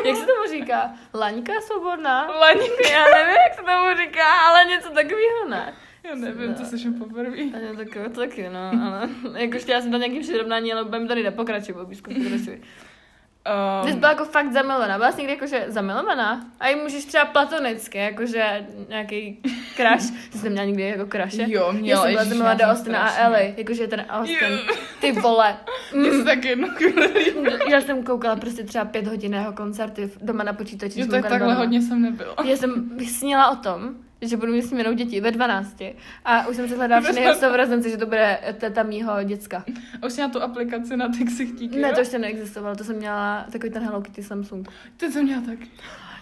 [0.05, 0.93] jak se tomu říká?
[1.15, 2.27] Laňka je svobodná?
[2.27, 2.91] Laník.
[2.93, 5.75] Já nevím, jak se tomu říká, ale něco takového ne.
[6.05, 7.37] Já nevím, to slyším poprvé.
[7.95, 9.09] Tak, taky, no, ale
[9.41, 12.11] jako chtěla jsem dát nějaký přirovnání, ale budeme tady nepokračovat, blízko
[13.43, 13.83] pokračuj.
[13.83, 16.47] Ty jsi Um, byla jako fakt zamilovaná, byla jsi někdy jakože zamilovaná?
[16.61, 19.43] A i můžeš třeba platonicky, jakože nějaký
[19.77, 20.11] crush.
[20.33, 21.45] Ty jsi neměla nikdy jako crushe?
[21.49, 23.17] Jo, Já měla, jsem byla zamilovaná já do jsem Austina a.
[23.27, 24.37] Ellie, jakože ten Austin.
[24.51, 24.75] Jo.
[25.01, 25.57] Ty vole.
[25.95, 26.05] Mm.
[26.19, 26.69] se taky jednou
[27.69, 31.01] Já jsem koukala prostě třeba pět hodin jeho koncerty doma na počítači.
[31.01, 32.35] Jo, tak takhle hodně jsem nebyla.
[32.45, 35.77] Já jsem sněla o tom, že budu mít s ním děti ve 12.
[36.25, 39.65] A už jsem se hledala všechny jeho sourozence, že to bude teta mýho děcka.
[40.03, 43.47] A už měla tu aplikaci na ty ksichtíky, Ne, to ještě neexistovalo, to jsem měla
[43.53, 44.69] takový ten Hello Kitty Samsung.
[44.97, 45.59] Ty jsem měla tak.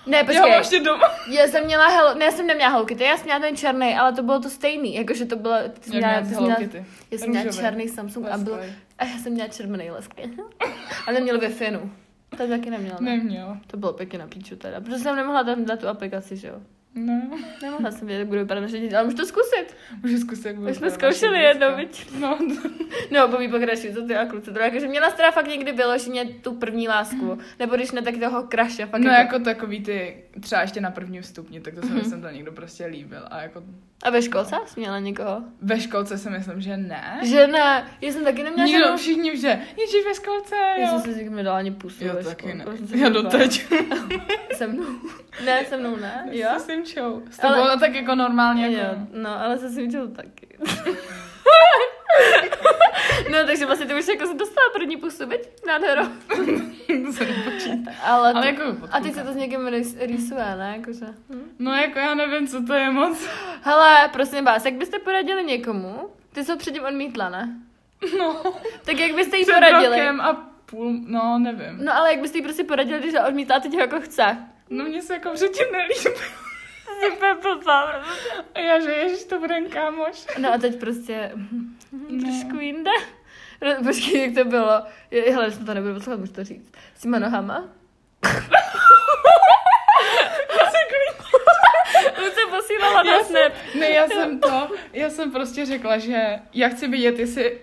[0.07, 0.41] Ne, Já počkej.
[0.41, 1.05] mám ještě doma.
[1.31, 3.95] Já jsem měla Hello, ne, já jsem neměla Hello Kitty, já jsem měla ten černý,
[3.95, 6.47] ale to bylo to stejný, jakože to bylo, ty jsi měla, měla ty jsi Hello
[6.47, 6.85] měla, Kitty.
[7.11, 8.61] já jsem měla černý Samsung a, byl,
[8.99, 10.31] a já jsem měla červený lesky.
[11.07, 11.55] A neměl wi
[12.31, 12.99] To taky neměla.
[13.01, 13.17] Ne?
[13.17, 13.57] Neměl.
[13.67, 16.55] To bylo pěkně na píču teda, protože jsem nemohla tam dát tu aplikaci, že jo.
[16.95, 17.23] No,
[17.63, 19.67] Nemohla jsem vědět, jak bude vypadat naše děti, ale můžu to zkusit.
[20.03, 21.75] můžu zkusit, jak Už jsme zkoušeli děcka.
[21.75, 22.07] viď?
[22.21, 22.39] No,
[23.11, 24.53] No, poví pokračuj, co ty a kluci.
[24.53, 28.43] To jakože měla teda fakt někdy vyloženě tu první lásku, nebo když ne, tak toho
[28.43, 28.87] kraše.
[28.87, 29.35] Fakt no jako...
[29.35, 32.53] jako takový ty, třeba ještě na prvním stupni, tak to se mi jsem to někdo
[32.53, 33.23] prostě líbil.
[33.31, 33.63] A jako
[34.03, 35.43] A ve školce jsi měla někoho?
[35.63, 37.21] ve školce si myslím, že ne.
[37.23, 39.49] Že ne, já jsem taky neměla Nikdo, žádnou- všichni, že
[39.81, 41.01] ježíš ve školce, Já jo.
[41.01, 42.65] jsem si nikdy nedala ani pusu Já taky ne.
[42.95, 43.67] Já se doteď.
[44.55, 44.85] Se mnou.
[45.45, 46.49] Ne, se mnou ne, jo?
[46.85, 47.23] Simčou.
[47.31, 47.79] S tebou ale...
[47.79, 48.67] tak jako normálně.
[48.67, 48.97] Jo, Jako...
[49.13, 50.49] no, ale se Simčou taky.
[53.31, 55.41] no, takže vlastně ty už jako se dostala první pusu, viď?
[55.67, 56.03] Nádhero.
[57.19, 57.25] to.
[58.03, 60.75] Ale, Ale ty, jako a teď se to s někým rys- rýsuje, ne?
[60.77, 61.07] Jakože.
[61.35, 61.51] Hm.
[61.59, 63.27] No jako já nevím, co to je moc.
[63.63, 66.11] Hele, prosím vás, jak byste poradili někomu?
[66.33, 67.49] Ty jsi ho předtím odmítla, ne?
[68.19, 68.43] No.
[68.85, 69.97] Tak jak byste jí Před poradili?
[69.99, 71.85] rokem a půl, no nevím.
[71.85, 74.37] No ale jak byste jí prostě poradili, když ho odmítla teď ho jako chce?
[74.71, 76.21] No mně se jako předtím nelíbí.
[77.11, 78.03] Super blbá.
[78.55, 80.27] A já, že ježiš, to bude kámoš.
[80.39, 81.33] No a teď prostě
[81.93, 82.21] Ne.
[82.23, 82.91] trošku jinde.
[83.65, 84.83] No, počkej, jak to bylo.
[85.11, 86.73] Je, hele, jsem to nebudu poslouchat, můžu to říct.
[86.95, 87.65] S těma nohama?
[92.19, 93.53] Luce posílala na Já snap.
[93.73, 97.59] jsem, ne, já jsem to, já jsem prostě řekla, že já chci vidět, jestli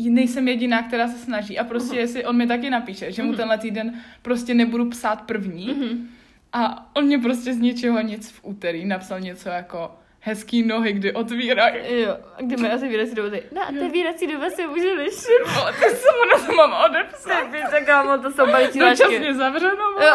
[0.00, 3.36] nejsem jediná, která se snaží a prostě jestli on mi taky napíše, že mu Mhm.
[3.36, 6.08] tenhle týden prostě nebudu psát první Mhm.
[6.52, 11.12] A on mě prostě z ničeho nic v úterý napsal něco jako hezký nohy, kdy
[11.12, 12.00] otvírají.
[12.02, 13.42] Jo, a kdy mají asi výrací doby?
[13.52, 15.54] No a ty výrací doby se může lišit.
[15.54, 17.32] Vole, ty jsem mu na to mám odepsat.
[17.32, 19.04] Tak víte, kámo, to jsou balící lačky.
[19.04, 19.76] Dočasně zavřeno.
[19.92, 20.06] vole.
[20.06, 20.14] Jo.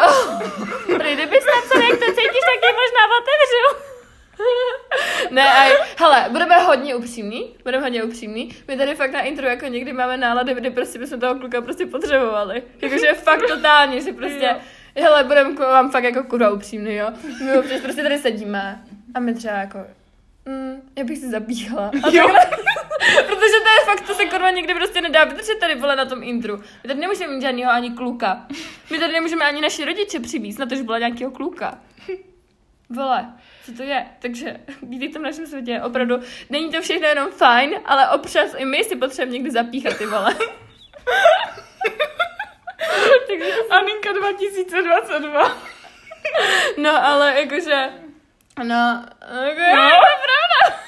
[0.98, 3.84] Prý, kdybys napsal, jak to cítíš, tak je možná otevřu.
[5.30, 8.56] Ne, aj, hele, budeme hodně upřímní, budeme hodně upřímní.
[8.68, 11.86] My tady fakt na intro jako někdy máme nálady, kdy prostě bychom toho kluka prostě
[11.86, 12.62] potřebovali.
[12.82, 14.60] Jakože fakt totálně, že prostě, Jo.
[15.02, 17.08] Hele, budeme k vám fakt jako kurva upřímný, jo.
[17.44, 19.78] My občas prostě tady sedíme a my třeba jako,
[20.46, 21.90] mm, já bych si zabíhala.
[22.02, 22.28] A Jo.
[22.28, 22.56] takhle,
[23.26, 26.22] protože to je fakt, to se kurva někdy prostě nedá vydržet tady vole na tom
[26.22, 26.56] intru.
[26.56, 28.46] My tady nemůžeme mít žádného ani kluka.
[28.90, 31.78] My tady nemůžeme ani naši rodiče přivízt, na to, že byla nějakého kluka.
[32.90, 33.32] Vole,
[33.64, 34.06] co to je?
[34.18, 35.80] Takže vítejte v našem světě.
[35.84, 36.16] Opravdu,
[36.50, 40.34] není to všechno jenom fajn, ale občas i my si potřebujeme někdy zapíchat ty vole.
[43.26, 45.58] Takže, Aninka 2022.
[46.76, 47.88] no, ale jakože,
[48.64, 49.04] no,
[49.44, 49.76] jako, No.
[49.76, 49.88] no.
[49.90, 50.78] to je pravda.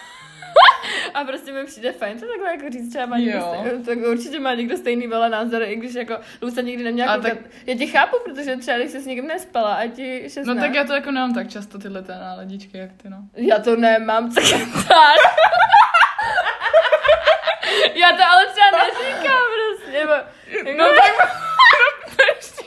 [1.15, 3.57] A prostě mi přijde fajn to takhle jako říct, třeba má někdo, Jo.
[3.61, 7.17] stej, tak určitě má někdo stejný vele názor, i když jako Luce nikdy neměla A
[7.17, 7.33] koukat.
[7.33, 10.47] tak- Já tě chápu, protože třeba když jsi s někým nespala a ti 16.
[10.47, 13.17] No tak já to jako nemám tak často tyhle té náladičky, jak ty no.
[13.35, 15.19] Já to nemám, co kecáš.
[17.95, 20.13] Já to ale třeba neříkám prostě, nebo...
[20.79, 21.29] No tak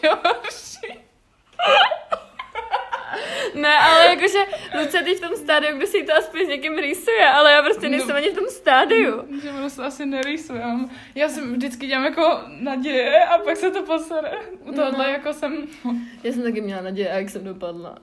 [0.07, 0.99] horší.
[3.53, 4.37] Ne, ale jakože
[4.79, 7.89] Luce teď v tom stádiu, kde si to aspoň s někým rýsuje, ale já prostě
[7.89, 8.15] nejsem No.
[8.15, 9.23] ani v tom stádiu.
[9.43, 10.89] Že prostě asi nerýsujem.
[11.15, 14.31] Já jsem vždycky dělám jako naděje a pak se to posere.
[14.65, 15.11] U tohohle No.
[15.13, 15.67] jako jsem...
[16.23, 17.95] Já jsem taky měla naděje, a jak jsem dopadla.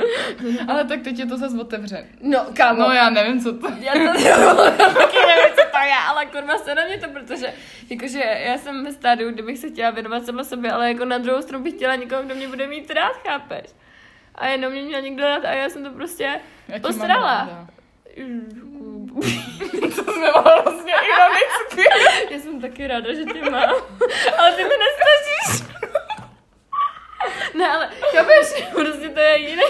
[0.68, 2.04] Ale tak teď je to zase otevřen.
[2.20, 2.80] No, kámo.
[2.80, 3.98] No já nevím, co to Já to
[4.76, 7.46] taky nevím, co to je, ale kurva se na mě to, protože
[7.90, 11.42] jakože já jsem ve stádiu, kdybych se chtěla věnovat sama sobě, ale jako na druhou
[11.42, 13.64] stranu bych chtěla někoho, kdo mě bude mít rád, chápeš?
[14.34, 17.66] A jenom mě měl někdo rád a já jsem to prostě Já posrala.
[19.96, 21.84] To jsme hrozně ironicky.
[22.30, 23.74] Já jsem taky ráda, že tě mám.
[24.38, 25.72] Ale ty mi nestačíš.
[27.58, 29.62] Ne, ale chápeš, prostě to je jiný,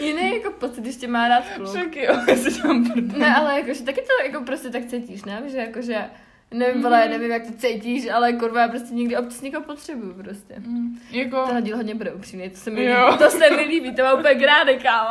[0.00, 1.68] jiný jako pocit, když tě má rád kluk.
[1.68, 3.18] Však jo, já si dělám prdel.
[3.18, 5.42] Ne, ale jakože taky to jako prostě tak cítíš, ne?
[5.46, 6.04] Že jakože,
[6.50, 10.54] nevím, vole, nevím, jak to cítíš, ale kurva, já prostě někdy občas někoho potřebuju prostě.
[10.58, 11.36] Mm, Jako...
[11.42, 14.14] Tenhle díl hodně bude upřímný, to se mi líbí, to se mi líbí, to má
[14.14, 15.10] úplně grády, kámo.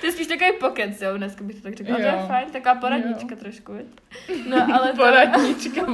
[0.00, 2.26] To je spíš takový pokec, jo, dneska bych to tak řekla, ale to je Jo.
[2.26, 3.86] fajn, taková poradnička trošku, viď?
[4.48, 4.96] No, ale to...
[4.96, 5.86] Poradnička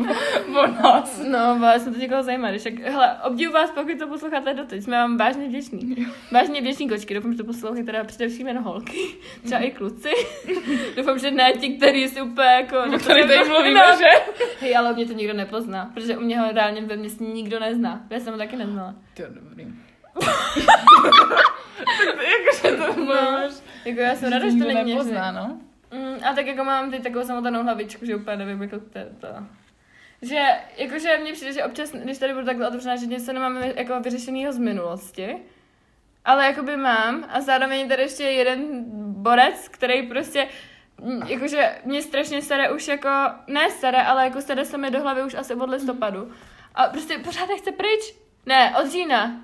[0.62, 1.22] o, nás.
[1.28, 4.82] No, vás jsem to někoho zajímá, když jak, hele, obdivu vás, pokud to posloucháte doteď,
[4.82, 6.06] jsme vám vážně vděční.
[6.32, 9.00] Vážně vděční kočky, doufám, že to poslouchají teda především jen holky,
[9.44, 10.10] třeba i kluci.
[10.96, 12.76] doufám, že ne ti, který si úplně jako...
[12.94, 13.96] O který tady mluvíme, no.
[13.98, 14.06] že?
[14.60, 18.06] Hej, ale mě to nikdo nepozná, protože u mě ho reálně ve městě nikdo nezná.
[18.10, 18.94] Já jsem ho taky neznala.
[19.14, 19.66] To je dobrý.
[22.16, 23.52] tak jakože to máš.
[23.88, 25.60] Jako já jsem ráda, že to není nepozná, no.
[25.92, 29.28] Mm, a tak jako mám teď takovou samotanou hlavičku, že úplně nevím, jako to, to.
[30.22, 30.44] Že,
[30.76, 34.52] jakože mně přijde, že občas, když tady budu takhle otevřená, že něco nemáme jako vyřešenýho
[34.52, 35.36] z minulosti,
[36.24, 38.84] ale jakoby mám a zároveň tady ještě jeden
[39.22, 40.48] borec, který prostě
[41.02, 43.08] mm, jakože mě strašně sere už jako,
[43.46, 46.32] ne sere, ale jako sere se mi do hlavy už asi od listopadu.
[46.74, 48.14] A prostě pořád nechce pryč.
[48.46, 49.40] Ne, od října.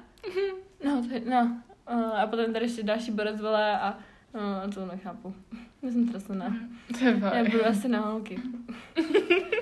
[0.84, 1.62] No, to je, no.
[2.16, 3.98] A potom tady ještě další borec vole a
[4.34, 5.34] uh, to nechápu.
[5.82, 6.56] Já jsem trasená.
[6.98, 8.40] To je Já budu asi na holky.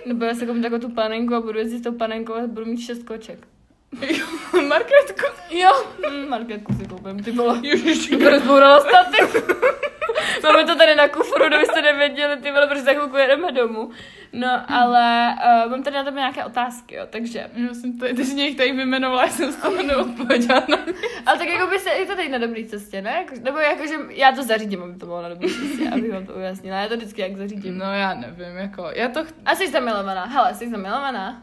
[0.06, 2.66] Nebo já se koupím takovou tu panenku a budu jezdit s tou panenkou a budu
[2.66, 3.48] mít šest koček.
[4.68, 5.26] Marketku.
[5.50, 5.70] Jo,
[6.10, 7.60] mm, marketku si koupím, ty vole.
[7.62, 8.16] Ježiši.
[8.16, 9.44] Rozbourala statek.
[10.42, 13.90] Máme to tady na kufru, kdybyste nevěděli, ty vole, protože za chvilku jedeme domů.
[14.32, 17.50] No, ale uh, mám tady na tebe nějaké otázky, jo, takže.
[17.54, 20.78] Já jsem tady, ty jsi mě jich tady vymenovala, já jsem z toho neodpověděla na.
[21.26, 23.10] Ale tak jako by se, je to teď na dobré cestě, ne?
[23.10, 26.26] Jako, nebo jako, že já to zařídím, aby to bylo na dobré cestě, abych vám
[26.26, 26.76] to ujasnila.
[26.78, 27.78] Já to vždycky jak zařídím.
[27.78, 30.24] No já nevím, jako, já to, ch- A jsi zamilovaná.
[30.24, 31.42] Hele, jsi zamilovaná?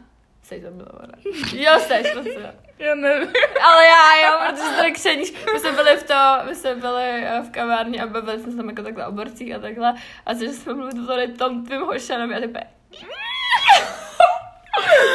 [0.50, 1.12] Jsi zamilovaná.
[1.52, 2.52] Jo, jsi, prostě.
[2.78, 3.28] já nevím.
[3.62, 5.32] Ale já, jo, protože tady křeníš.
[5.52, 6.14] My jsme byli v to,
[6.48, 9.54] my jsme byli eh, v kavárně a bavili jsme se tam jako takhle o borcích
[9.54, 9.94] a takhle.
[10.26, 12.66] A že jsme mluvili tady tom tvým hošanem a ty.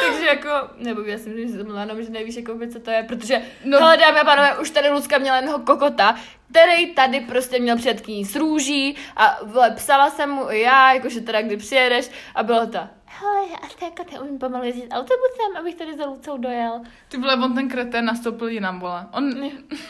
[0.02, 3.02] Takže jako, nebo já si myslím, že to mluvám, že nevíš, jako, co to je,
[3.02, 3.78] protože, no.
[3.78, 6.16] hele dámy a pánové, už tady Lucka měla jednoho kokota,
[6.50, 10.60] který tady prostě měl před k ní s růží a vole, psala jsem mu i
[10.60, 12.78] já, jakože teda kdy přijedeš a bylo to,
[13.20, 16.80] hele, já asi jako neumím pomalu jezdit autobusem, abych tady za Lucou dojel.
[17.08, 19.06] Ty vole, on ten kretén nastoupil jinam, vole.
[19.12, 19.30] On,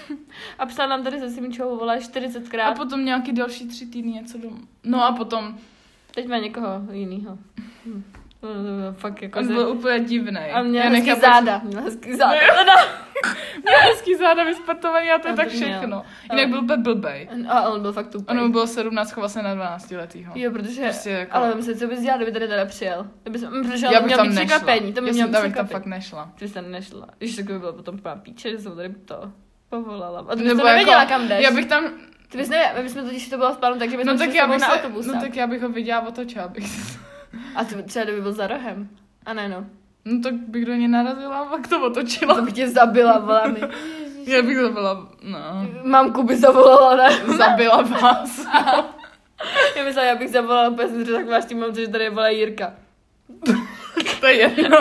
[0.58, 2.60] A psal nám tady se Simičou, vole, 40krát.
[2.72, 4.58] a potom nějaký další tři týdny něco doma.
[4.84, 5.58] No a potom,
[6.14, 7.38] Teď má někoho jinýho.
[7.86, 8.02] Hm.
[8.40, 10.40] To bylo Fakt jako on ze- byl úplně divný.
[10.40, 11.60] A měl hezký nechápu, záda.
[11.64, 12.32] Měl hezký záda.
[12.34, 12.40] Ne.
[12.58, 12.72] Teda.
[13.62, 15.68] Měl hezký záda, vyspatovaný a to je A tak to měl.
[15.68, 16.02] všechno.
[16.32, 17.28] Jinak byl úplně blbej.
[17.48, 18.24] A on byl fakt tupý.
[18.28, 20.32] On mu bylo 17, choval se na 12 letýho.
[20.36, 23.06] Jo, protože, Prostě jako- ale myslím, co bys dělal, kdyby tady teda přijel.
[23.22, 24.44] Kdyby jsem, protože Já bych tam nešla.
[24.44, 26.32] překvapení, to by Já jsem tam, bych tam fakt nešla.
[26.38, 27.06] Ty jsi tam nešla.
[27.18, 29.32] Když tak by bylo potom taková píče, že jsem tady to
[29.68, 30.20] povolala.
[30.28, 31.44] A ty bys Nebo to nevěděla, jako, kam jdeš.
[31.44, 31.84] Já bych tam,
[32.28, 34.34] Ty bys nevěděla, my bychom totiž to bylo v plánu, takže bychom no šli tak,
[34.36, 35.06] já bych na se, autobus.
[35.06, 36.96] no tak já bych ho viděla otočila bych.
[37.56, 38.88] A ty třeba kdyby byl za rohem.
[39.26, 39.64] A ne no.
[40.04, 42.40] No tak bych do něj narazila a pak to To otočila.
[42.40, 43.60] by tě zabila, volá mi.
[44.26, 45.38] Já bych to byla, no,
[45.84, 47.36] Mamku by zavolala, ne?
[47.36, 48.46] zabila vás.
[49.76, 52.28] Já myslela, já bych zavolala úplně jsem tak máš tím mamce, že tady je volá
[52.28, 52.72] Jirka.
[54.20, 54.78] To je jedno.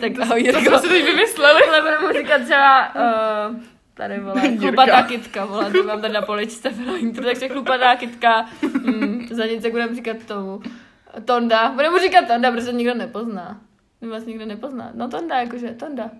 [0.00, 0.60] Tak ahoj To Jirko.
[0.60, 1.62] jsme si teď vymysleli.
[1.68, 3.56] Ale budu mu říkat třeba, uh,
[3.94, 4.60] tady Jirka.
[4.60, 8.46] chlupatá kytka, volá, to mám tady na poličce v intro, takže chlupatá kytka,
[8.84, 10.60] mm, za nic, jak budeme říkat tomu.
[11.24, 13.60] Tonda, budeme mu říkat Tonda, protože nikdo nepozná.
[14.00, 14.90] Nebo vás nikdo nepozná.
[14.94, 16.10] No Tonda, jakože Tonda.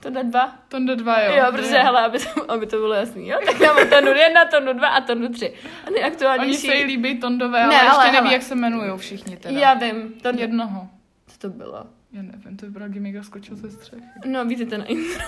[0.00, 0.58] Tonda 2.
[0.68, 1.34] Tonda dva, jo.
[1.36, 3.38] Jo, protože, hele, aby to, aby to bylo jasný, jo?
[3.46, 5.54] Tak já mám Tondu 1, Tondu 2 a Tondu 3.
[5.84, 6.66] A Oni nejaktuálnější...
[6.66, 8.32] se jí líbí Tondové, ale Ne, ještě ale neví, hele.
[8.32, 9.58] jak se jmenují všichni teda.
[9.60, 10.40] Já vím, Tonda...
[10.42, 10.88] Jednoho.
[11.26, 11.86] Co to bylo?
[12.12, 14.02] Já nevím, to vypadá, Gimiga skočil ze střechy.
[14.24, 15.24] No, víte na intro.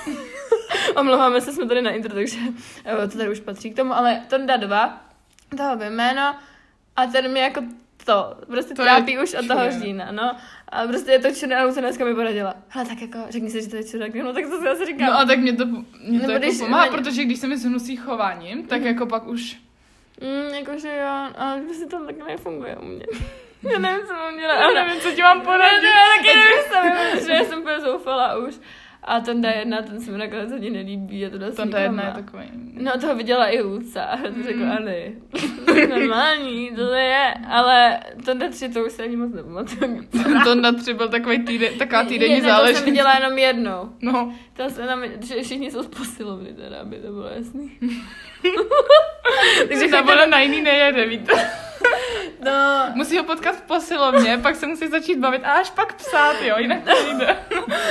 [0.96, 2.38] Omlouváme se, jsme tady na intro, takže
[2.84, 5.00] eh, to tady už patří k tomu, ale Tonda 2,
[5.56, 6.36] toho jméno,
[6.96, 7.62] a ten mě jako
[8.06, 9.80] to, prostě To je trápí už od toho čuré.
[9.80, 10.36] října, no.
[10.68, 12.54] A prostě je to čuré, a se dneska mi poradila.
[12.68, 15.06] Hele, tak jako, řekni si, že to je čuré, no tak to si asi říkám.
[15.06, 15.84] No a tak mě to, mě
[16.20, 19.26] to Nebo jako když- pomáhá, ne- protože když se mi zhnusí chováním, tak jako pak
[19.26, 19.56] už...
[20.20, 23.06] Mm, jakože jo, ale prostě to tak nefunguje u mě.
[23.72, 24.54] Já nevím, co mám dělat.
[24.60, 25.82] Já nevím, co ti mám poradit.
[25.84, 28.54] já taky nevím, že já jsem úplně zoufala už.
[29.06, 31.26] A Tonda jedna, ten se mi nakonec ani nelíbí.
[31.26, 32.24] A to Tonda jedna je nikama.
[32.26, 32.44] takový...
[32.72, 34.42] No toho viděla i Luca a to Mm.
[34.42, 34.78] řekla.
[35.66, 40.00] To je normální, to je, ale Tonda 3 to už se ani moc nepamatuju.
[40.44, 42.84] Tonda tři byl takový týden, taková týdenní Ne, To jsem záležitost.
[42.84, 43.88] viděla jenom jednou.
[44.02, 47.70] No, To se nám, že všichni jsou z posilovny, teda, aby to bylo jasný.
[49.68, 51.32] takže ta voda na jiný nejede, víte.
[52.44, 52.52] No,
[52.94, 56.54] Musí ho potkat v posilovně, pak se musí začít bavit a až pak psát, jo,
[56.58, 57.36] jinak to nejde.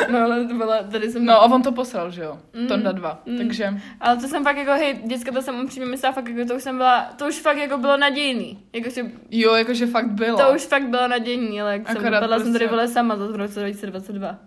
[0.09, 1.25] no ale to byla, tady jsem...
[1.25, 2.67] No a on to poslal, že jo, Mm.
[2.67, 3.37] Tonda 2, Mm.
[3.37, 3.73] takže...
[4.01, 6.63] Ale to jsem fakt jako, hej, děcka, to jsem upřímně myslela, fakt jako, to už
[6.63, 8.59] jsem byla, to už fakt jako bylo nadějný.
[8.73, 10.37] Jakože, Jo, jakože fakt bylo.
[10.37, 13.15] to už fakt bylo nadějný, ale jak jsem Akorát vypadala, jsem tady prostě- byla sama
[13.15, 14.37] za v roce 2022.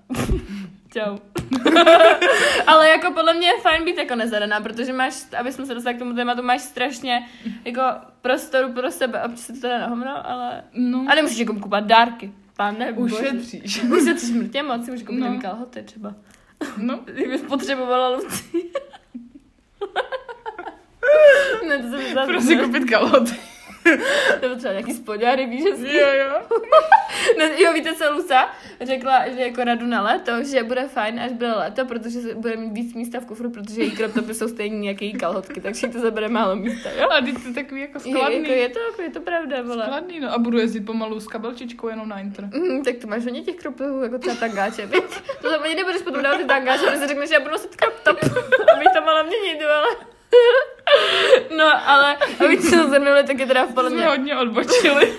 [0.92, 1.16] Čau.
[2.66, 5.96] ale jako podle mě je fajn být jako nezadaná, protože máš, aby jsme se dostali
[5.96, 7.28] k tomu tématu, máš strašně
[7.64, 7.82] jako
[8.22, 10.62] prostoru pro sebe, občas se to teda na hovno, ale...
[10.72, 12.32] No, A nemůžeš někomu kupovat dárky.
[12.56, 13.14] Pane bože.
[13.14, 13.82] ušetříš.
[14.02, 15.38] Ušetříš mrtě moc, si můžeš koupit No.
[15.42, 16.14] kalhoty třeba.
[16.76, 18.70] No, Kdybys potřebovala Luci.
[21.68, 23.32] ne, to zdá prostě koupit kalhoty.
[24.42, 26.40] Nebo třeba nějaký spodňáry, víš, že Jo, jo.
[27.38, 28.48] ne, Jo, víte co, Luca
[28.80, 32.72] řekla, že jako radu na léto, že bude fajn, až bude léto, protože bude mít
[32.72, 36.00] víc místa v kufru, protože její crop topy jsou stejný jako její kalhotky, takže to
[36.00, 37.08] zabere málo místa, jo?
[37.10, 38.36] A to je takový jako Je, skladný.
[38.38, 39.84] jako je to, jako je to pravda, vole.
[39.84, 42.46] Skladný, no a budu jezdit pomalu s kabelčičkou jenom na intro.
[42.46, 44.88] Mm, tak to máš hodně těch crop topů, jako třeba tangáče?
[45.42, 47.94] To tam ani nebudeš potom dávat ty tangáče, protože řekneš, že já budu nosit crop
[48.02, 48.18] top,
[48.74, 49.86] abych to mohla měnit, ale...
[51.56, 55.12] No, ale aby se to zhrnuli, tak je teda v podle Jsme mě hodně odbočili.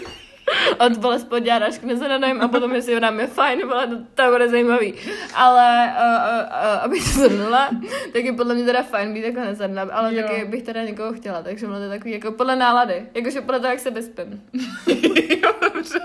[0.79, 4.31] od vole spodňára až k nezadaným a potom jestli nám je fajn, vole, to, to
[4.31, 4.93] bude zajímavý.
[5.35, 7.69] Ale uh, uh, abych to zhrnula,
[8.13, 10.21] tak je podle mě teda fajn být jako nezadaná, ale Jo.
[10.21, 13.71] taky bych teda někoho chtěla, takže bylo to takový jako podle nálady, jakože podle toho,
[13.71, 14.41] jak se vyspím.
[15.43, 15.99] jo, dobře.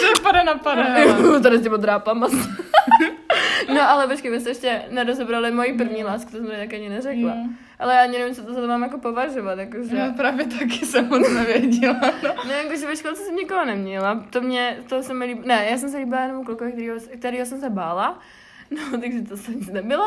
[0.00, 0.82] Že pade na pade.
[0.82, 1.40] hele.
[1.40, 2.26] Tady s tím odrápám.
[3.74, 6.88] No ale počkej, my jsme ještě nerozebrali moji první lásku, to jsem tady tak ani
[6.88, 7.30] neřekla.
[7.30, 7.36] Jo.
[7.78, 9.96] Ale já ani nevím, co to za to mám jako považovat, jakože...
[9.96, 12.00] Já právě taky jsem moc nevěděla.
[12.22, 12.34] No.
[12.44, 14.24] No, jakože ve školce jsem nikoho neměla.
[14.30, 15.44] To mě, to se mi líb...
[15.44, 18.18] Ne, já jsem se líbila jenom klukovi, kterýho, kterýho jsem se bála.
[18.70, 20.06] No, takže to se nic nebylo.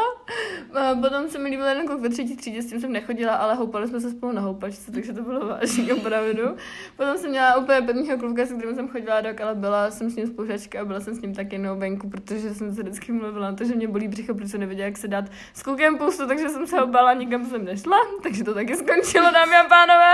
[0.74, 3.56] A potom se mi líbil jeden kluk ve třetí třídě, s tím jsem nechodila, ale
[3.56, 6.56] houpali jsme se spolu na houpačce, takže to bylo vážný, opravdu.
[6.98, 10.16] Potom jsem měla úplně prvního kluka, se kterým jsem chodila rok, ale byla jsem s
[10.16, 13.52] ním spolužačka a byla jsem s ním taky jenom venku, protože jsem se vždycky mluvila
[13.52, 16.50] na to, že mě bolí břicho, protože nevěděla, jak se dát s klukem pustu, takže
[16.50, 20.12] jsem se ho bála, nikam jsem nešla, takže to taky skončilo, dámy a pánové.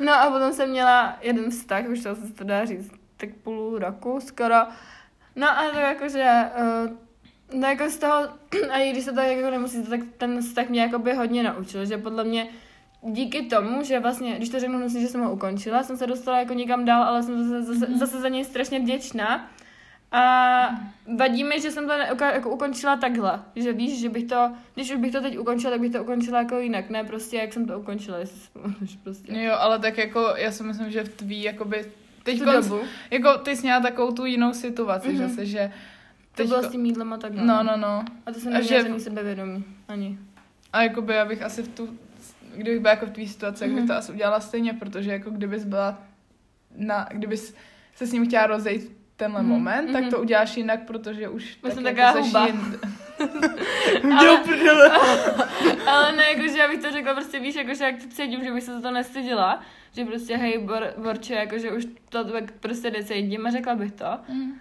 [0.00, 3.78] No a potom jsem měla jeden vztah, už to se to dá říct, tak půl
[3.78, 4.56] roku skoro.
[5.36, 6.90] No a to jakože, uh,
[7.52, 8.14] no jako z toho,
[8.70, 11.98] a i když se to jako nemusíte, tak ten vztah mě jakoby hodně naučil, že
[11.98, 12.46] podle mě
[13.02, 16.38] díky tomu, že vlastně, když to řeknu, myslím, že jsem ho ukončila, jsem se dostala
[16.38, 19.50] jako někam dál, ale jsem zase, zase, zase za něj strašně vděčná.
[20.12, 20.68] A
[21.18, 24.90] vadí mi, že jsem to ne, jako ukončila takhle, že víš, že bych to, když
[24.90, 27.66] už bych to teď ukončila, tak bych to ukončila jako jinak, ne prostě jak jsem
[27.66, 29.32] to ukončila, jestli si prostě.
[29.38, 31.84] Jo, ale tak jako, já si myslím, že v tvý, jakoby,
[32.22, 32.80] teď Tu dobu.
[33.10, 35.16] jako ty jsi měla takovou tu jinou situaci, Mhm.
[35.18, 35.28] mm-hmm.
[35.28, 35.72] že se, že
[36.34, 37.46] To teďko- bylo s tím jídlem a tak dále.
[37.46, 38.04] No, no, no.
[38.26, 40.18] A to jsem neměla že- žádný sebevědomí, ani.
[40.72, 41.98] A jakoby já bych asi v tu,
[42.56, 43.86] kdybych byla jako v tvý situaci, tak bych Mhm.
[43.88, 45.98] to asi udělala stejně, protože jako kdybys byla
[46.76, 47.54] na, kdybys
[47.94, 50.10] se s ním chtěla rozejít tenhle Mhm, moment, tak mhm.
[50.10, 52.48] to uděláš jinak, protože už jsem tak taková jako seš huba.
[54.18, 54.90] Ale- prdele.
[55.86, 58.62] Ale ne, jakože já bych to řekla prostě, víš, jakože jak to cítím, že bych
[58.62, 59.60] se za to nestydila,
[59.92, 64.04] že prostě hej, bor, borče, jakože už to tak prostě necítím a řekla bych to.
[64.28, 64.52] Mm.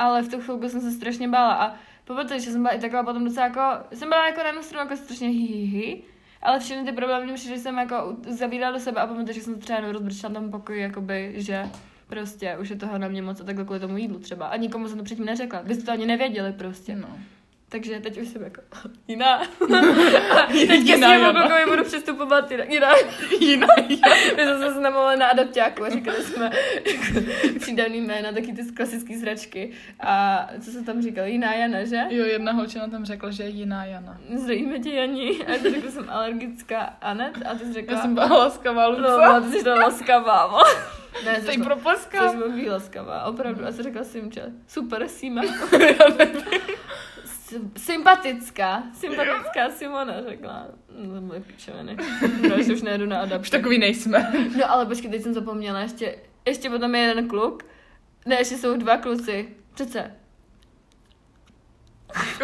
[0.00, 3.02] Ale v tu chvilku jsem se strašně bála a pamatuju, že jsem byla i taková
[3.02, 3.60] potom docela jako,
[3.94, 6.02] jsem byla jako na jednu stranu jako strašně hi, hi, hi
[6.42, 9.60] ale všechny ty problémy mě že jsem jako zavírala do sebe a pamatuju, že jsem
[9.60, 11.70] třeba jenom rozbrčila tam pokoji, jakoby, že
[12.06, 14.46] prostě už je toho na mě moc a takhle kvůli tomu jídlu třeba.
[14.46, 15.60] A nikomu jsem to předtím neřekla.
[15.62, 16.96] Vy jste to ani nevěděli prostě.
[16.96, 17.08] No.
[17.72, 18.60] Takže teď už jsem jako
[19.08, 19.36] jiná.
[19.40, 21.32] A teďka Jiná s tím Jana.
[21.40, 22.68] klukovi budu přistupovat jinak.
[22.70, 22.88] jiná.
[23.40, 23.68] Jiná,
[24.36, 26.50] My jsme se znamenali na adaptáku a říkali jsme
[26.86, 27.30] jako,
[27.60, 29.70] přídavný jména, taky ty klasické zračky.
[30.00, 31.24] A co se tam říkal?
[31.26, 32.00] Jiná Jana, že?
[32.10, 34.18] Jo, jedna holčina tam řekla, že je jiná Jana.
[34.36, 35.44] Zdravíme tě, Janí.
[35.44, 37.94] A já řekla, že jsem alergická Anet a ty jsi řekla...
[37.96, 39.40] Já jsem byla laskavá, No, Luca.
[39.40, 40.58] no, ty jsi to laskavá, mo.
[41.24, 42.32] Ne, Teď jsi to- propleska.
[42.32, 43.66] Jsi laskavá, opravdu.
[43.66, 45.42] A jsi řekla Simče, super, Sima.
[47.76, 50.66] Sympatická, sympatická Simona řekla.
[50.96, 51.96] No, to byly pičoviny.
[52.48, 53.50] No, že už nejedu na Už adaptaci.
[53.50, 54.32] takový nejsme.
[54.58, 57.62] No ale počkej, teď jsem zapomněla, ještě, ještě potom je jeden kluk.
[58.26, 59.48] Ne, ještě jsou dva kluci.
[59.74, 60.14] Přece.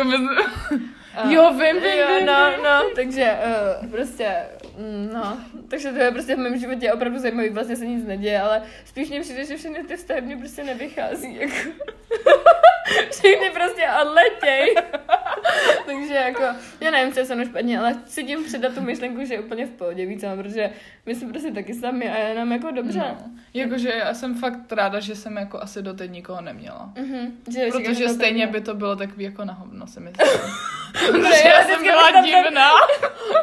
[0.05, 0.12] Uh,
[1.33, 2.64] Jo, vím, vím, jo, vím, no, vím.
[2.64, 3.38] no, takže
[3.83, 7.87] uh, prostě, mm, no, takže to je prostě v mém životě opravdu zajímavý, vlastně se
[7.87, 11.55] nic neděje, ale spíš mě přijde, že všechny ty vztahy mě prostě nevychází, jako.
[13.11, 14.74] všechny prostě odletěj.
[15.87, 16.42] takže jako,
[16.81, 19.40] já nevím, co je se mnou špatně, ale chci tím předat tu myšlenku, že je
[19.40, 20.70] úplně v pohodě víc, protože
[21.07, 22.98] my jsme prostě taky sami a je nám jako dobře.
[22.98, 23.16] No.
[23.55, 26.92] Jakože já jsem fakt ráda, že jsem jako asi doteď nikoho neměla.
[26.98, 30.29] Mhm, že Protože stejně by to bylo takový jako na hovno, si myslím.
[30.92, 32.70] Protože já já jsem byla že- divná.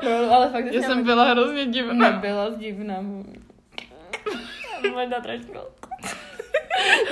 [0.04, 2.10] No, ale fakt, Já jsem byla hrozně divná.
[2.12, 2.96] Nebyla divná.
[4.92, 5.54] Možná trošku.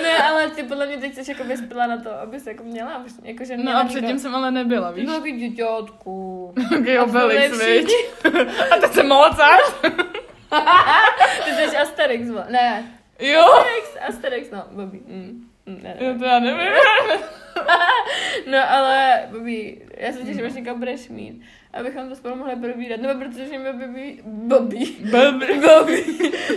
[0.04, 3.44] ne, ale ty podle mě teď jsi jako vyspěla na to, abys jako měla, jako,
[3.46, 5.06] že No měla a předtím jsem ale nebyla, víš?
[5.06, 6.54] byl takový děťátku.
[7.00, 7.91] A obelix, viď?
[8.72, 9.82] A teď jsem Mozart.
[11.46, 12.91] Ty jsi Asterix, ne.
[13.20, 13.41] Jo.
[13.41, 15.00] Asterix, Asterix, no, Bobby.
[15.08, 15.48] Mm.
[15.84, 16.19] Ne, ne.
[16.19, 16.67] to já nevím.
[18.51, 21.41] No ale, Bobby, já se těším, až někam budeš mít,
[21.74, 24.78] abychom to spolu mohli probírat, nebo protože mě baví, Bobby,
[25.11, 25.59] Babi.
[25.59, 26.05] Bobby,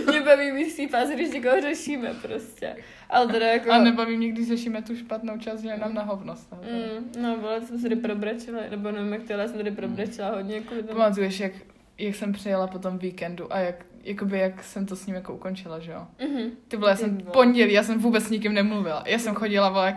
[0.07, 2.75] mě baví té fázi, když někoho řešíme prostě.
[3.09, 3.71] Ale teda jako...
[3.71, 6.35] A nebaví mě, když řešíme tu špatnou část, že nám na hovno.
[6.51, 10.29] Mm, no, vole, jsme se tady probrečili, nebo nevím, jak to, ale jsem tady probrečila
[10.29, 10.99] hodně kvůli tomu.
[10.99, 11.51] Pamatuješ, jak,
[11.97, 15.33] jak jsem přijela po tom víkendu a jak, jakoby, jak jsem to s ním jako
[15.33, 16.07] ukončila, že jo?
[16.19, 16.49] Mhm.
[16.67, 19.03] Ty vole, já jsem pondělí, já jsem vůbec s nikým nemluvila.
[19.05, 19.95] Já jsem chodila, vole, jak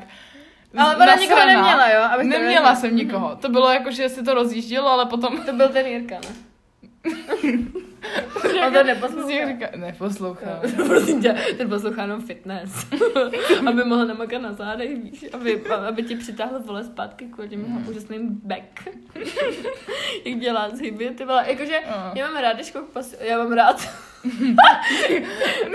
[0.77, 2.03] Ale ona nikoho neměla, jo?
[2.03, 3.37] Abych Neměla jsem nikoho.
[3.37, 5.43] To bylo jako, že se to rozjíždělo, ale potom...
[5.43, 6.35] To byl ten Jirka, ne?
[8.67, 9.47] On to neposlouchá.
[9.49, 10.61] Říká, neposlouchá.
[10.87, 12.87] Prosím tě, ten poslouchá jenom fitness.
[13.69, 17.91] aby mohl namakat na zádech, víš, aby, aby ti přitáhl vole zpátky kvůli těm jeho
[17.91, 18.89] úžasným back.
[20.25, 21.45] Jak dělá zhyby, ty vole.
[21.49, 22.13] Jakože, No.
[22.15, 23.89] já mám rád, když kluk posiluje, já mám rád.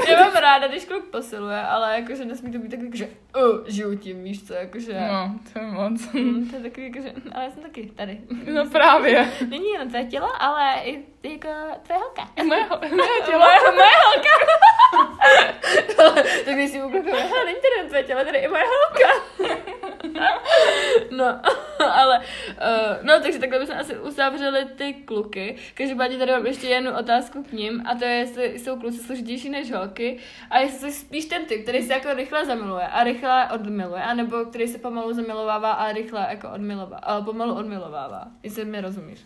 [0.09, 3.95] já mám ráda, když kluk posiluje, ale jakože nesmí to být takový, že uh, žiju
[3.97, 4.93] tím, víš co, jakože...
[5.11, 6.11] No, to je moc.
[6.13, 8.21] Mm, to je takový, jakože, ale já jsem taky tady.
[8.53, 9.28] No právě.
[9.49, 11.49] Není jenom tvé tělo, ale i jako
[11.84, 12.30] tvé holka.
[12.43, 13.39] Moje, moje tělo.
[13.39, 14.30] Moje, moje holka.
[16.45, 19.24] tak když si hele, není tady tvé tělo, tady i moje holka.
[21.11, 21.41] no,
[21.93, 22.26] ale, uh,
[23.01, 25.55] no, takže takhle bychom asi uzavřeli ty kluky.
[25.74, 29.49] Každopádně tady mám ještě jednu otázku k ním a to je, jestli jsou kluci složitější
[29.49, 33.49] než holky a jestli jsi spíš ten typ, který se jako rychle zamiluje a rychle
[33.53, 38.82] odmiluje, anebo který se pomalu zamilovává a rychle jako odmilová, ale pomalu odmilovává, jestli mi
[38.82, 39.20] rozumíš.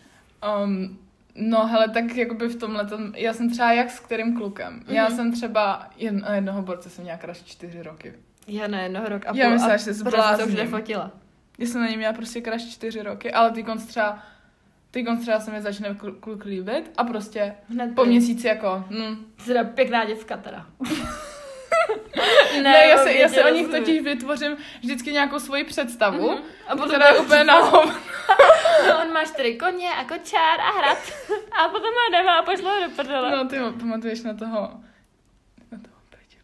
[0.64, 4.80] Um, no hele, tak jakoby v tomhle, já jsem třeba jak s kterým klukem.
[4.80, 4.92] Mm-hmm.
[4.92, 5.16] Já Mhm.
[5.16, 8.14] jsem třeba jedno, jednoho borce jsem nějak až čtyři roky.
[8.46, 10.56] Já ne, jednoho rok a Já půl myslela, a že se jsem to už zblázním.
[10.56, 11.10] nefotila.
[11.58, 14.22] Já jsem na něj měla prostě kraš čtyři roky, ale ty konc třeba,
[14.90, 18.84] ty konc třeba se mi začne kl- kluk líbit a prostě Hned po měsíci jako,
[18.90, 19.16] hm.
[19.46, 20.66] Teda pěkná děvka teda.
[22.54, 26.30] Ne, ne já, se, já se o nich totiž vytvořím vždycky nějakou svoji představu.
[26.30, 26.42] Mhm.
[26.68, 27.60] A potom potom je úplně na.
[28.88, 30.98] No, on má čtyři koně a kočár a hrad.
[31.52, 33.30] A potom ho jdeme a pošlo ho do prdele.
[33.30, 34.60] No, ty pamatuješ na toho,
[35.72, 36.38] na toho Peťu.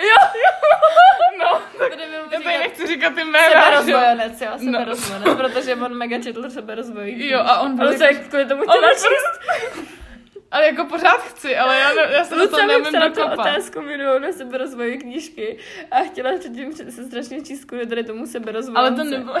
[0.00, 0.70] Jo, jo.
[1.38, 1.92] No, tak
[2.32, 3.48] já tady nechci říkat ty jména.
[3.64, 4.58] seberozvojenec, jo, No.
[4.58, 7.28] seberozvojenec, protože on mega četl seberozvoj.
[7.28, 9.40] Jo, a on byl Ale jako- jak kvůli tomu On číst?
[10.50, 14.18] Ale jako pořád chci, ale já, já se na to neumím psala tu otázku minulou
[14.18, 15.58] na seberozvoji knížky
[15.90, 18.76] a chtěla předtím se strašně číst kvůli tady tomu seberozvoji.
[18.76, 19.36] Ale to nebylo.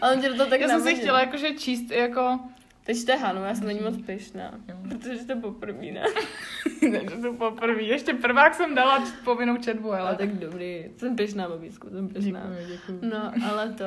[0.00, 1.00] Ale on tě toho tak Já jsem si navodil.
[1.02, 2.38] chtěla jakože číst jako...
[2.84, 4.60] Teď čte Hanu, já jsem na ní moc pyšná.
[4.68, 4.76] Jo.
[4.88, 6.04] Protože to poprvé, ne?
[6.90, 7.82] Ne, že to poprvé.
[7.82, 10.16] Ještě prvák jsem dala povinnou četbu, Ale ale...
[10.16, 10.84] tak dobrý.
[10.96, 12.40] Jsem pyšná, babísku, jsem pyšná.
[12.40, 13.10] Děkuji, děkuji.
[13.10, 13.84] No, ale to,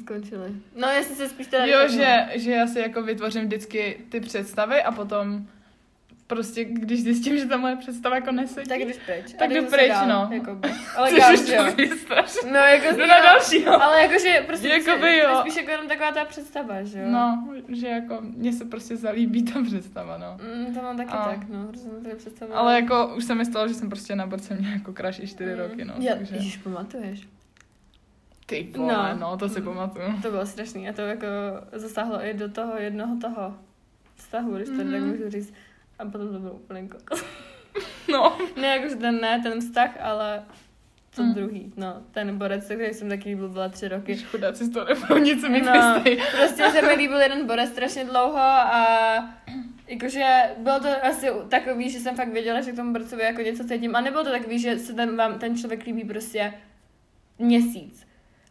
[0.00, 0.50] skončili.
[0.76, 1.64] No, jestli se spíš teda...
[1.64, 5.46] Jo, že, že já si jako vytvořím vždycky ty představy a potom
[6.34, 9.32] prostě, když zjistím, že ta moje představa jako nesedí, Tak jdeš pryč.
[9.38, 10.28] Tak jdu pryč, dál, no.
[10.36, 10.68] Jakoby.
[10.96, 12.46] Ale kam, už to.
[12.52, 13.82] No, jako Jdu na dalšího.
[13.82, 15.36] Ale jakože prostě Jakoby jo.
[15.40, 17.04] spíš jako jenom taková ta představa, že jo?
[17.10, 20.38] No, že jako mně se prostě zalíbí ta představa, no.
[20.56, 22.56] Mm, to mám taky A- tak, no, hrozně to představa.
[22.56, 25.26] Ale jako už se mi stalo, že jsem prostě na borce měla jako crush i
[25.28, 25.58] čtyři Mm.
[25.60, 25.94] roky, no.
[25.98, 26.34] Já, takže...
[26.34, 27.28] Ježiš, pamatuješ?
[28.46, 29.02] Ty vole, No.
[29.14, 29.30] no.
[29.30, 29.66] no, to si Mm.
[29.66, 30.04] pamatuju.
[30.22, 31.26] To bylo strašný a to jako
[31.72, 33.54] zasáhlo i do toho jednoho toho
[34.16, 34.92] vztahu, když to Mhm.
[34.92, 35.54] tak můžu říct.
[36.02, 37.24] A potom to bylo úplně kokos.
[38.12, 38.38] No.
[38.60, 40.42] Ne, jakože ten ne, ten vztah, ale
[41.16, 41.34] to Mm.
[41.34, 44.16] druhý, no, ten borec, se který jsem taky líbil, byla tři roky.
[44.16, 46.02] Chudáci z toho nebudou nic mít No,
[46.38, 48.84] prostě se mi líbil jeden borec strašně dlouho a
[49.86, 50.24] jakože
[50.58, 53.96] bylo to asi takový, že jsem fakt věděla, že k tomu borcovi jako něco cítím
[53.96, 56.54] a nebylo to takový, že se ten, vám ten člověk líbí prostě
[57.38, 58.06] měsíc.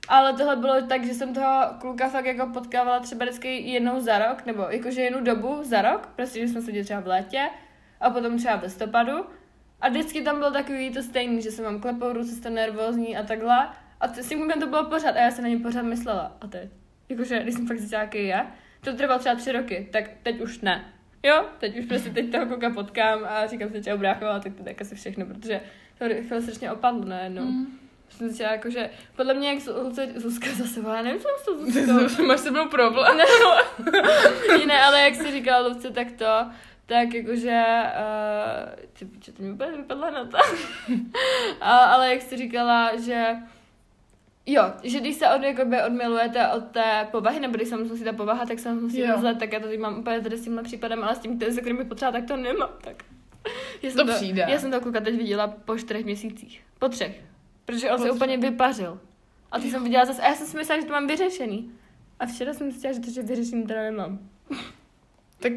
[0.08, 4.20] Ale tohle bylo tak, že jsem toho kluka fakt jako potkávala třeba vždycky jednou za
[4.20, 7.50] rok, nebo jakože jednu dobu za rok, prostě, že jsme se třeba v létě
[8.02, 9.26] a potom třeba v listopadu.
[9.82, 13.24] A vždycky tam bylo takový to stejný, že jsem mám klepou ruce, jsem nervózní a
[13.24, 13.70] takhle.
[14.00, 16.38] A s tím klukem to bylo pořád a já se na něj pořád myslela.
[16.42, 16.70] A teď?
[17.10, 18.46] Jakože, když jsem fakt zjistila, jaký je,
[18.84, 20.86] to trvalo třeba tři roky, tak teď už ne.
[21.24, 24.56] Jo, teď už prostě teď toho kluka potkám a říkám si čau brácho a teď
[24.56, 25.62] to tak asi všechno, protože
[25.98, 27.44] to rychle strašně opadlo najednou.
[27.44, 27.81] Mm.
[28.12, 31.66] Jsem si říkala, jakože, podle mě, jak Zuzka, Zuzka zase volá, nevím, co s tou
[31.66, 32.24] Zuzkou.
[32.28, 33.18] Máš se mnou problém?
[33.18, 33.24] Ne,
[34.66, 36.52] ne, ale jak jsi říkala Luvce, tak to,
[36.86, 37.64] tak jakože,
[37.98, 40.38] uh, ty piče, to mi úplně vypadla na to.
[41.62, 43.36] a, ale jak jsi říkala, že
[44.46, 48.14] Jo, že když se od, jakoby, odmilujete od té povahy, nebo když se musí ta
[48.14, 51.04] povaha, tak se musí rozlet, tak já to teď mám úplně tady s tímhle případem,
[51.04, 52.70] ale s tím, se kterým bych potřeba, tak to nemám.
[52.82, 53.04] Tak.
[53.82, 54.46] Já To přijde.
[54.50, 56.64] Já jsem toho kluka teď viděla po čtyřech měsících.
[56.80, 57.22] Po třech.
[57.66, 59.00] Protože on se úplně vypařil.
[59.52, 61.72] A ty jsem viděla zase, a já jsem si myslela, že to mám vyřešený.
[62.20, 64.20] A včera jsem zjistila, že to že vyřešený teda nemám.
[65.40, 65.54] Tak...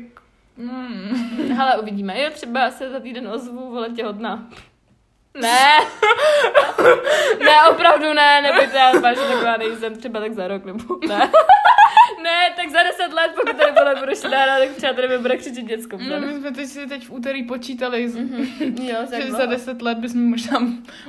[0.56, 1.52] Mm.
[1.52, 2.22] Hele, uvidíme.
[2.22, 4.48] Jo, třeba se za týden ozvu, vole, těhotná.
[5.40, 5.78] Ne.
[7.44, 11.30] ne, opravdu ne, nebuďte, já vážně taková nejsem, třeba tak za rok, nebo ne.
[12.24, 15.64] Ne, tak za deset let, pokud tady vole budu štára, tak třeba tady bude křičet
[15.64, 15.98] děcko.
[16.10, 18.46] No, my jsme teď si teď v úterý počítali, Mhm.
[18.82, 19.46] Jo, že za dlouho.
[19.46, 20.58] deset let bychom možná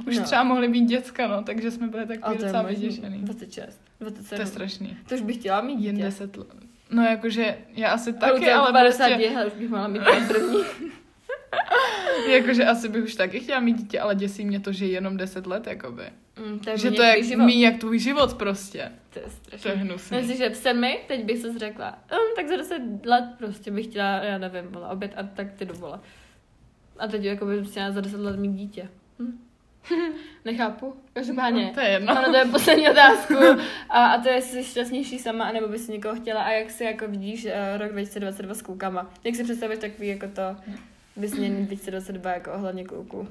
[0.07, 0.23] už No.
[0.23, 3.17] třeba mohli být děcka, no, takže jsme byli takový docela vyděšený.
[3.19, 4.45] 26, To je 27.
[4.47, 4.97] strašný.
[5.09, 6.05] To už bych chtěla mít Jen dítě.
[6.05, 6.47] deset let.
[6.91, 9.29] No jakože já asi Taky, ale 50 prostě...
[9.29, 9.45] prostě...
[9.47, 10.57] už bych mohla mít první.
[12.29, 15.17] Jakože asi bych už taky chtěla mít dítě, ale děsí mě to, že je jenom
[15.17, 16.03] 10 let, jakoby.
[16.47, 17.45] Mm, to je že to je život.
[17.45, 18.91] míň jak tvůj život prostě.
[19.09, 19.71] To je To je strašně.
[19.81, 20.17] hnusný.
[20.17, 23.85] Myslím, že v sedmi, teď bych se řekla, um, tak za deset let prostě bych
[23.85, 25.99] chtěla, já nevím, vole, oběd a tak ty do vole.
[26.99, 28.89] A teď jako bych chtěla za deset let mít dítě.
[29.19, 29.39] Hm?
[30.45, 31.65] Nechápu, každopádně.
[31.65, 32.17] No, to je jedno.
[32.17, 33.33] Ano, to je poslední otázku.
[33.89, 36.41] A, a to je, jestli jsi šťastnější sama, anebo bys někoho chtěla.
[36.43, 39.09] A jak si jako vidíš uh, rok 2022 s klukama?
[39.23, 40.41] Jak si představíš takový jako to
[41.17, 43.27] vysněný 2022 jako ohledně kluků?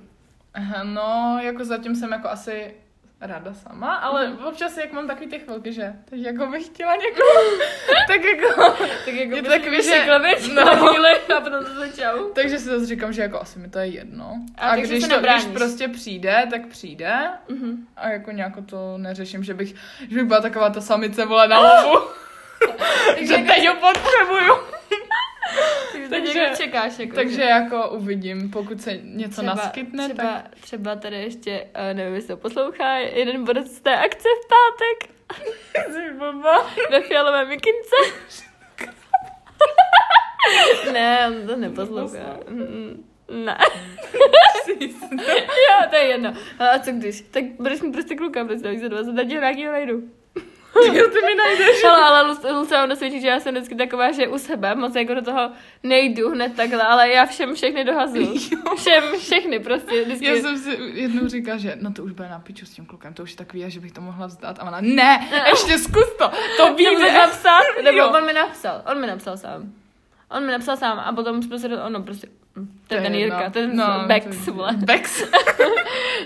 [0.54, 2.74] Aha, No, jako zatím jsem jako asi
[3.20, 4.44] ráda sama, ale Mhm.
[4.46, 7.58] občas jak mám takový ty chvilky, že teď jako bych chtěla někoho,
[8.08, 8.72] tak jako,
[9.04, 10.62] Tak jako Je to bys takový, že- no.
[11.36, 12.24] A potom to začal.
[12.34, 14.34] takže si zase říkám, že jako asi mi to je jedno.
[14.56, 17.14] A A, když to, když prostě přijde, tak přijde
[17.48, 17.86] Mhm.
[17.96, 19.68] a jako nějak to neřeším, že bych,
[20.08, 22.06] že bych byla taková ta samice vole na lovu,
[23.20, 24.54] že teď ho potřebuju.
[26.10, 26.98] Takže, čekáš.
[26.98, 31.96] Jako, Takže že- jako uvidím, pokud se něco naskytne, třeba, tak třeba tady ještě, uh,
[31.96, 35.14] nevím, jestli to poslouchá, jeden bod z té akce v pátek
[36.90, 37.96] ve fialové mikince.
[40.92, 42.36] ne, on to neposlouchá.
[42.48, 43.58] Mm, Ne.
[45.68, 46.34] jo, to je jedno.
[46.58, 47.20] A co když?
[47.20, 50.02] Tak budeš mít prostě kluka, představíš za 20 let, nějakýho najdu.
[50.94, 51.84] Jo, ty mi najdeš.
[51.84, 55.14] Ale, ale Luce vám dosvědčí, že já jsem vždycky taková, že u sebe moc jako
[55.14, 55.50] do toho
[55.82, 58.38] nejdu hned takhle, ale já všem všechny dohazuju.
[58.76, 60.04] Všem všechny prostě.
[60.04, 60.26] Vždycky.
[60.26, 63.14] Já jsem si jednou říkala, že no to už bude na piču s tím klukem,
[63.14, 64.58] to už je takový, že bych to mohla vzdát.
[64.58, 67.12] A ona, ne, ještě zkus to, to vyjde.
[67.12, 69.72] napsat, nebo on mi napsal, on mi napsal sám.
[70.30, 72.28] On mi napsal sám a potom jsme se, ono prostě,
[72.88, 73.14] to je ten.
[73.14, 74.72] Jirka, ten No, no, Bex, to je- vole.
[74.76, 75.22] Bex.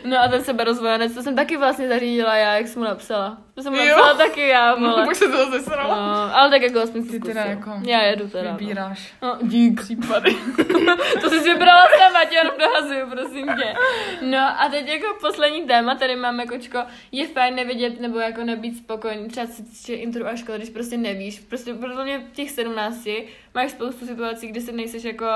[0.04, 3.38] No a ten seberozvojenec, to jsem taky vlastně zařídila já, jak jsem mu napsala.
[3.54, 3.86] To jsem mu Jo.
[3.86, 5.06] napsala taky já, No, vole.
[5.06, 5.94] pak se to zesralo.
[5.94, 8.52] No, ale tak jako aspoň si Ty teda jako Já jedu teda.
[8.52, 8.58] no.
[8.58, 9.80] Vybíráš No, dík.
[9.82, 10.36] případy.
[11.20, 13.74] To jsi si vybrala sama, tě jenom dohazuju, prosím tě.
[14.22, 16.78] No a teď jako poslední téma, tady máme kočko,
[17.12, 20.96] je fajn nevědět nebo jako nebýt spokojený, třeba si týče intro a školy, když prostě
[20.96, 23.08] nevíš, prostě podle mě v těch 17
[23.54, 25.26] máš spoustu situací, kdy si nejseš jako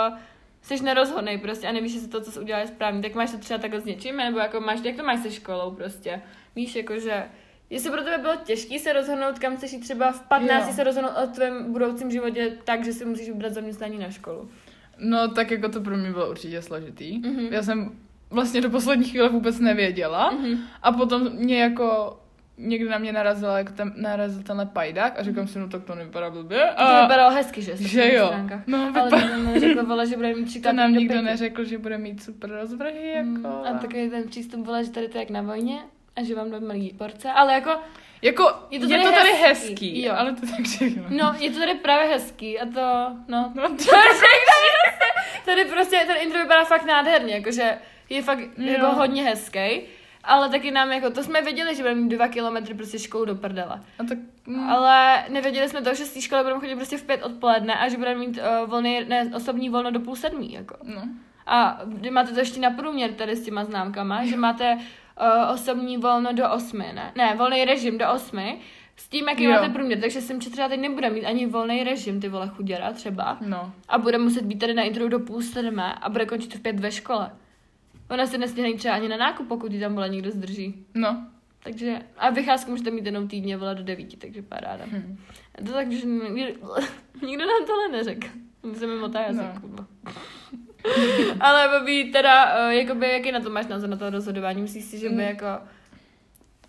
[0.62, 3.38] jsi nerozhodnej prostě a nevíš, jestli to, co jsi udělal, je správně, tak máš to
[3.38, 6.22] třeba takhle s něčím, nebo jako máš, jak to máš se školou prostě.
[6.56, 7.24] Víš, jako že
[7.72, 10.74] Jestli pro tebe bylo těžké se rozhodnout, kam chceš jít třeba v 15 Jo.
[10.74, 14.50] se rozhodnout o tvém budoucím životě tak, že si musíš vybrat zaměstnání na školu.
[14.98, 17.18] No tak jako to pro mě bylo určitě složitý.
[17.18, 17.48] Mhm.
[17.50, 17.98] Já jsem
[18.30, 20.30] vlastně do poslední chvíle vůbec nevěděla.
[20.30, 20.58] Mhm.
[20.82, 22.16] A potom mě jako
[22.62, 25.94] někdy na mě narazila, jako ten, narazil tenhle pajdák a říkám si, no tak to
[25.94, 26.58] nevypadá blbě.
[26.76, 27.76] To A, vypadalo hezky, že?
[27.76, 28.26] že jo.
[28.26, 28.60] stránkách.
[28.66, 31.22] No, Ale vypadá, to nám řekla, vole, že bude mít tři to nám do nikdo
[31.22, 33.28] neřekl, že bude mít super rozvrhy, jako.
[33.30, 35.78] Mm, A takový ten přístup, vole, že tady to je jak na vojně
[36.16, 37.70] a že vám dají malý porce, ale jako,
[38.22, 40.14] Jako, Je to to, tady je to tady hezký, hezký, jo.
[40.16, 41.02] ale to tak všechno.
[41.08, 44.92] no, je to tady právě hezký a to, no, No, to je
[45.44, 47.78] Tady prostě ten intro vypadá fakt nádherně, jakože
[48.10, 48.72] je fakt Jo.
[48.72, 49.80] jako hodně hezký.
[50.24, 53.34] Ale taky nám jako, to jsme věděli, že budeme mít dva kilometry prostě školu do
[53.34, 53.80] prdele.
[53.98, 57.04] a tak, mm, Ale nevěděli jsme to, že z té školy budeme chodit prostě v
[57.04, 60.76] pět odpoledne a že budeme mít uh, volný, ne, osobní volno do půl sedmí, jako.
[60.82, 61.02] no.
[61.46, 66.32] A máte to ještě na průměr tady s těma známkama, že máte uh, osobní volno
[66.32, 67.12] do osmi, ne?
[67.16, 68.58] Ne, volný režim do osmi,
[68.96, 69.50] s tím, jaký Jo.
[69.50, 73.38] máte průměr, takže jsem třeba teď nebude mít ani volný režim, ty vole chuděra třeba.
[73.40, 73.72] No.
[73.88, 76.80] A bude muset být tady na intro do půl sedmé a bude končit v pět
[76.80, 77.30] ve škole.
[78.10, 80.86] Ona se nestihne třeba ani na nákup, pokud ji tam vole někdo zdrží.
[80.94, 81.26] No.
[81.64, 84.84] Takže, a vycházku můžete mít jenom týdně, vole, do devíti, takže paráda.
[84.86, 85.18] Hm.
[85.66, 86.52] To tak, že nikdo,
[87.26, 88.26] nikdo nám tohle neřekl.
[88.74, 89.60] Se mi motá jazyk, No.
[89.60, 89.86] kurva.
[91.40, 94.62] Ale Bobby, teda, uh, jakoby, jaký na to máš názor na to rozhodování?
[94.62, 95.20] Myslíš si, že by Mm.
[95.20, 95.46] jako...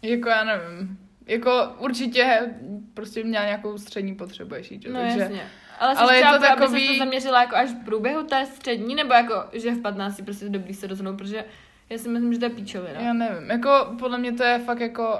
[0.01, 0.97] Jako já nevím.
[1.25, 2.53] Jako určitě
[2.93, 5.19] prostě měla nějakou střední potřebu ještě, No takže...
[5.19, 5.41] jasně.
[5.79, 6.77] Ale, ale ale je třeba, to takový...
[6.77, 10.21] aby se to zaměřila jako až v průběhu té střední, nebo jako, že v 15
[10.21, 11.45] prostě dobrý se rozhodnout, protože
[11.89, 13.01] já si myslím, že to je píčovina.
[13.01, 15.19] Já nevím, jako podle mě to je fakt jako,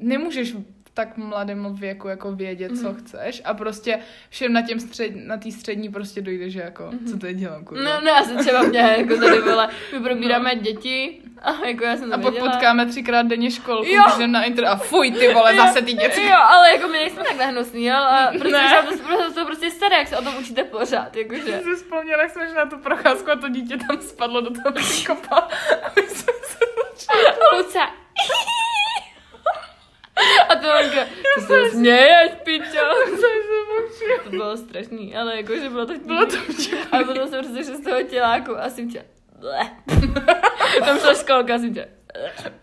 [0.00, 0.54] nemůžeš
[0.94, 2.94] tak mladém věku jako vědět, co Mhm.
[2.94, 3.98] chceš a prostě
[4.30, 7.06] všem na těm střed, na té střední prostě dojde, že jako, Mhm.
[7.06, 7.84] co teď dělám, kurva.
[7.84, 12.08] No, no, asi třeba mě, jako tady vole, my probíráme děti a jako já jsem
[12.08, 12.14] No.
[12.14, 14.02] a pak potkáme třikrát denně školku, Jo.
[14.16, 16.22] jdem na inter a fuj, ty vole, zase ty děti.
[16.22, 18.62] Jo, ale jako my nejsme takhle hnusný, ale prostě, Ne.
[18.64, 18.82] ne.
[18.82, 21.50] to, prostě, to prostě staré, jak se o tom učíte pořád, jakože.
[21.50, 24.72] Já si vzpomněla, jak jsme na tu procházku a to dítě tam spadlo do toho
[25.06, 25.36] kopa
[25.82, 26.58] a my jsme se.
[30.48, 32.86] A to Lenka, co se směješ, pičo.
[34.24, 36.08] To bylo strašný, ale jakože bylo to vtipný.
[36.08, 36.78] Bylo to vtipný.
[36.92, 39.04] A potom jsem prostě šel z toho těláku a jsem tě...
[40.84, 41.88] Tam šla školka a jsem tě...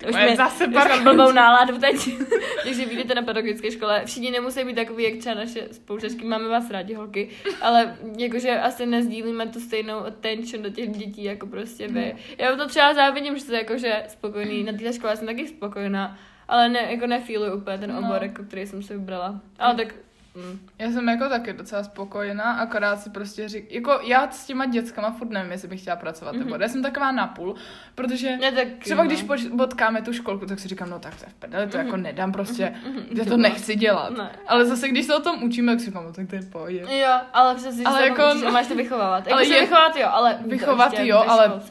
[0.09, 1.95] Už mi, zase už blbou náladu teď.
[2.63, 4.05] Takže vyjdete na pedagogické škole.
[4.05, 6.25] Všichni nemusí být takový, jak třeba naše spolužačky.
[6.25, 7.29] Máme vás rádi, holky.
[7.61, 12.15] Ale jakože asi nezdílíme tu stejnou attention do těch dětí, jako prostě vy.
[12.37, 14.63] Já to třeba závidím, že jste jakože spokojený.
[14.63, 16.17] Na této škole jsem taky spokojená.
[16.47, 17.99] Ale ne, jako nefíluji úplně ten No.
[17.99, 19.39] obor, jako, který jsem si vybrala.
[19.59, 19.87] Ale tak...
[20.35, 20.59] Mm.
[20.79, 25.11] Já jsem jako taky docela spokojená, akorát si prostě řík, jako já s těma dětskama
[25.11, 26.39] furt nevím, jestli bych chtěla pracovat, mm-hmm.
[26.39, 27.55] nebo já jsem taková napůl,
[27.95, 29.07] protože Ne, tak, třeba no.
[29.09, 29.25] když
[29.57, 32.31] potkáme tu školku, tak si říkám, no tak to je v prdeli, to jako nedám
[32.31, 34.17] prostě, Mhm, já to nechci dělat.
[34.17, 34.31] Ne.
[34.47, 36.85] Ale zase, když se o tom učíme, tak si říkám, no tak to je pohodě.
[36.99, 39.27] Jo, ale přesně, Ale ale jako- učíš, a máš to vychovávat.
[39.27, 41.61] Jako ale je- vychovat jo, ale Vychovat to jo, ale-.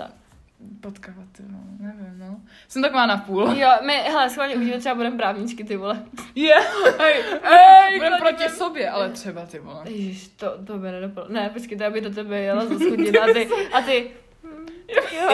[0.81, 1.66] Potkávat, no, no.
[2.69, 3.43] Jsem taková napůl.
[3.57, 6.03] Jo, my, hele, schválně uvidíme třeba budeme právničky, ty vole.
[6.35, 6.55] Je,
[6.99, 8.19] hej, Ej, budem chodíme.
[8.19, 9.81] proti sobě, ale třeba ty vole.
[9.85, 11.31] Ježiš, to, to by nedopadlo.
[11.33, 14.11] Ne, počkej, to já bych do tebe jela za schodina a ty, a ty,
[15.17, 15.29] jo,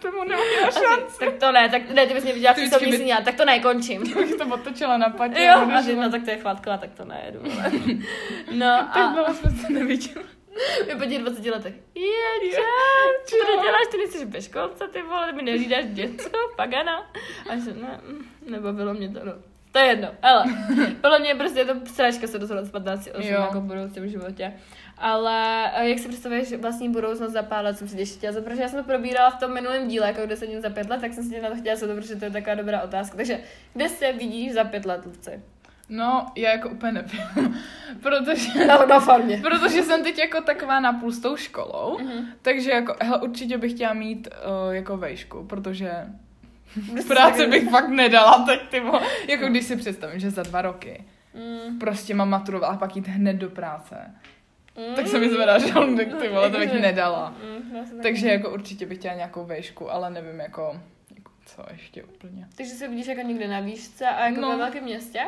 [0.00, 2.98] Tomu nemám a ty, tak to ne, tak ne, ty bys mě viděla Ty sobě
[2.98, 4.02] by- tak to ne, končím.
[4.14, 5.42] bych to otočila na patě.
[5.42, 7.38] Jo, a ty, no tak to je chvátková, tak to nejedu.
[7.42, 7.70] vole.
[8.52, 10.24] No Tak a bylo jsme se neviděli.
[10.86, 12.62] My po těch 20 letech, je, čau,
[13.24, 17.10] co to děláš, ty nejsi ve školce, ty vole, ty mi neřídáš děcko, pagana.
[17.50, 19.32] A že ne, mm, nebavilo mě to, no.
[19.72, 20.44] To je jedno, ale
[21.00, 23.40] podle mě prostě je to sračka se dostat z 15 8 Jo.
[23.40, 24.52] jako v budoucím životě.
[24.98, 28.50] Ale eh, jak si představuješ vlastní budoucnost za pár let, jsem si tě chtěla zeptat,
[28.50, 31.00] protože já jsem to probírala v tom minulém díle, jako kde se za pět let,
[31.00, 33.16] tak jsem si tě na to chtěla zeptat, protože to je taková dobrá otázka.
[33.16, 33.40] Takže
[33.74, 35.42] kde se vidíš za pět let, Luvci?
[35.88, 37.20] No, já jako úplně nevím,
[38.02, 38.66] protože...
[38.66, 39.36] Na, na farmě.
[39.42, 42.26] Protože jsem teď jako taková napůl s tou školou, Mhm.
[42.42, 44.28] takže jako, hele, určitě bych chtěla mít
[44.66, 45.92] uh, jako vejšku, protože
[47.08, 48.82] práce tak- bych fakt nedala, tak ty.
[49.28, 53.08] Jako když si představím, že za dva roky Mm, prostě mám maturovala a pak jít
[53.08, 54.14] hned do práce,
[54.88, 57.34] mm, tak se mi zvedá žaludek, ty vole, to bych Jakože- nedala.
[57.44, 60.80] Mm, Takže jako určitě bych chtěla nějakou vejšku, ale nevím jako,
[61.16, 62.46] jako co ještě úplně.
[62.56, 64.48] Takže se vidíš jako někde na výšce a jako No.
[64.50, 65.20] ve velkém městě?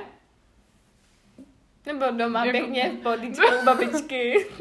[1.86, 4.46] Nebo doma Jako- pěkně v podíčku u babičky.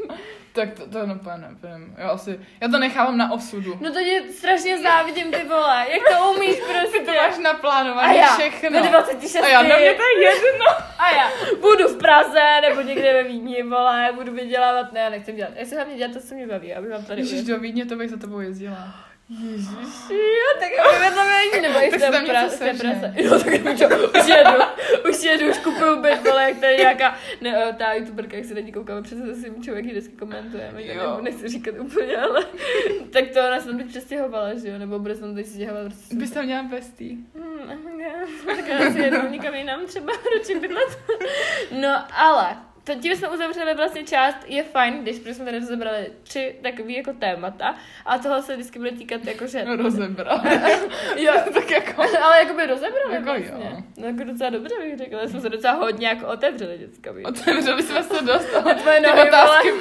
[0.52, 1.94] Tak to, to úplně nevím.
[1.98, 3.78] Já asi, já to nechávám na osudu.
[3.80, 5.86] No to tě strašně závidím, ty vole.
[5.90, 6.98] Jak to umíš prostě?
[6.98, 8.70] Ty máš A naplánované já všechno.
[8.70, 9.42] ve 26.
[9.44, 10.66] A já, na mě to je jedno.
[10.98, 14.92] A já budu v Praze nebo někde ve Vídni, vole, budu vydělávat.
[14.92, 15.52] Ne, já nechci dělat.
[15.56, 17.96] Já si hlavně dělat to, co mě baví, aby vám tady Ježiš, do Vídně to
[17.96, 18.94] bych za tebou jezdila.
[19.30, 22.56] Ježiši, jo, tak aby mě to vědí, nebo si tam té něco pra- v té
[22.56, 22.90] sežne.
[23.00, 23.14] Praze.
[23.16, 23.86] Jo, tak čo,
[24.20, 24.50] už jedu,
[25.10, 28.54] už jedu, už kupuju byt, vole, jak tady nějaká, ne, eh, ta youtuberka, jak se
[28.54, 32.44] na ní koukáme, přece se svým člověk vždycky komentuje, my to nechci říkat úplně, ale
[33.12, 35.84] tak to ona se tam teď přestěhovala, že jo, nebo bude se tam teď stěhovat
[35.86, 36.16] prostě.
[36.16, 37.16] Bys tam měla bestie.
[37.34, 37.96] Hmm,
[38.56, 40.98] tak já si jedu někam jinam třeba radši bydlet.
[41.80, 46.56] No, ale to tím jsme uzavřeli vlastně část, je fajn, když jsme tady rozebrali tři
[46.62, 47.74] takový jako témata
[48.06, 49.64] a toho se vždycky bude týkat jakože...
[49.64, 50.40] No rozebral.
[51.16, 52.02] jo, tak jako...
[52.22, 53.70] ale jako by rozebrali Jako vlastně.
[53.70, 53.82] jo.
[53.98, 57.24] No jako docela dobře bych řekla, jsme se docela hodně jako otevřeli děcka, víš.
[57.24, 59.72] Otevřeli jsme se dost, ale Tvoje nohy, otázky...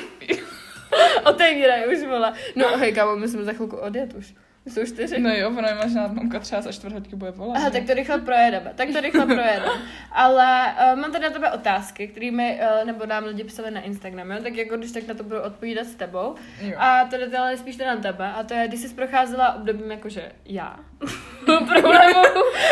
[1.25, 2.33] Otevírají už, vole.
[2.55, 4.33] No hej, kámo, musíme za chvilku odjet už.
[4.69, 5.19] Jsou čtyři.
[5.19, 7.57] No jo, ono je možná mamka třeba za čtvrt hoďky bude volat.
[7.57, 8.73] Aha, tak to rychle projedeme.
[8.75, 9.71] Tak to rychle projedeme.
[10.11, 13.81] Ale uh, mám tady na tebe otázky, které mi, uh, nebo nám lidi psali na
[13.81, 16.35] Instagramu, tak jako když tak na to budu odpovídat s tebou.
[16.61, 16.73] Jo.
[16.77, 18.31] A to je ale spíš teda na tebe.
[18.31, 20.79] A to je, když jsi procházela obdobím jakože já.
[21.45, 22.23] problému,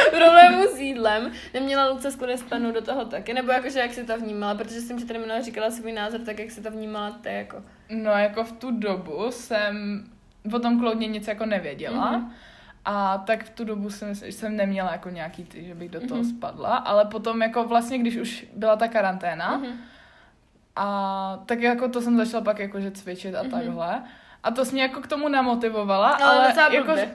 [0.10, 1.32] problému s jídlem.
[1.54, 3.34] Neměla Luce sklony spadnout do toho taky?
[3.34, 4.56] Nebo jakože jak jsi to vnímala?
[4.56, 7.64] Protože jsem ti tady minule říkala svůj názor, tak jak jsi to vnímala ty jako.
[7.89, 10.04] No jako v tu dobu jsem
[10.54, 12.12] o tom kloudně nic jako nevěděla.
[12.12, 12.32] Mhm.
[12.86, 16.22] A tak v tu dobu jsem, jsem neměla jako nějaký ty, že bych do toho
[16.22, 16.30] Mhm.
[16.30, 19.72] spadla, ale potom jako vlastně, když už byla ta karanténa, Mhm.
[20.76, 23.52] a tak jako to jsem začala pak jakože cvičit a Mhm.
[23.52, 24.04] takhle.
[24.43, 26.91] A to mě jako k tomu namotivovala, Ale, ale, docela jako.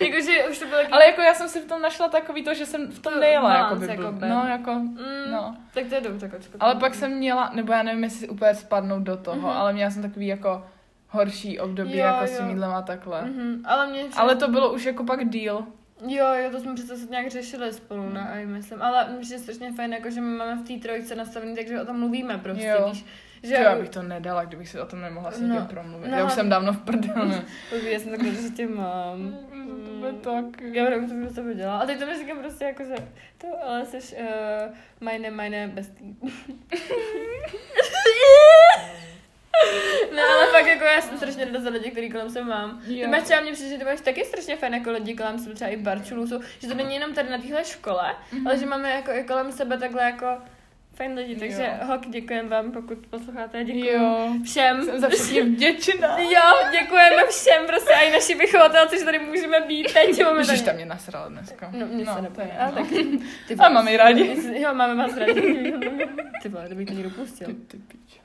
[0.00, 2.66] Jakože už to bylo ale jako já jsem si v tom našla takový to, že
[2.66, 4.30] jsem v tom To nejela balance jako by jako blb.
[4.30, 4.98] No jako, Mm,
[5.32, 5.56] no.
[5.74, 6.30] Tak to je dobře.
[6.60, 9.46] Ale pak jsem měla, nebo já nevím, jestli úplně spadnout do toho, Mhm.
[9.46, 10.66] ale měla jsem takový jako
[11.14, 12.50] horší období Jo, jako s tím jo.
[12.50, 13.22] jídlem a takhle.
[13.24, 14.04] Mhm, ale mě...
[14.16, 15.64] Ale to bylo už jako pak díl.
[16.06, 18.82] Jo, jo, to jsme přece se nějak řešili spolu, na AI, myslím.
[18.82, 21.82] Ale myslím, že je strašně fajn, jako, že my máme v té trojce nastavený, takže
[21.82, 22.88] o tom mluvíme prostě, Jo.
[22.90, 23.04] víš.
[23.42, 26.08] Že Že já bych to nedala, kdybych si o tom nemohla s někým No, promluvit.
[26.10, 27.42] no, já už jsem dávno v prdele.
[27.90, 29.36] Já jsem takhle, že tě mám.
[29.84, 30.60] To by tak.
[30.72, 31.80] Já nevím, co bych to dělala.
[31.80, 32.94] A teď to neříkám prostě jako, že
[33.38, 34.26] to, ale jsi uh,
[35.00, 36.14] meine, meine bestie.
[40.16, 42.80] No ale fakt jako já jsem strašně ráda za lidi, který kolem sebe mám.
[42.86, 43.08] Ty Jo.
[43.08, 45.70] máš třeba mě přijde, že ty máš taky strašně fajn jako lidi kolem sebe, třeba
[45.70, 48.46] i v Barčulu jsou, že to není jenom tady na téhle škole, Mhm.
[48.46, 50.26] ale že máme jako i kolem sebe takhle jako
[50.94, 51.86] Fajn lidi, takže Jo.
[51.86, 53.98] holky, děkujeme vám, pokud posloucháte, děkuji
[54.44, 54.84] všem.
[54.84, 56.18] Jsem za všechny vděčná.
[56.18, 60.62] Jo, děkujeme všem, prostě i naši vychovatelé, že tady můžeme být teď Ježiš, momentálně.
[60.62, 61.70] tam mě nasrala dneska.
[61.78, 62.46] No, mě se to je nepojí.
[62.58, 62.86] Ale tak,
[63.48, 64.36] ty A máme rádi.
[64.60, 65.72] Jo, máme vás rádi.
[66.42, 67.46] Ty vole, to bych to někdo pustil.
[67.46, 68.20] Ty, ty pič.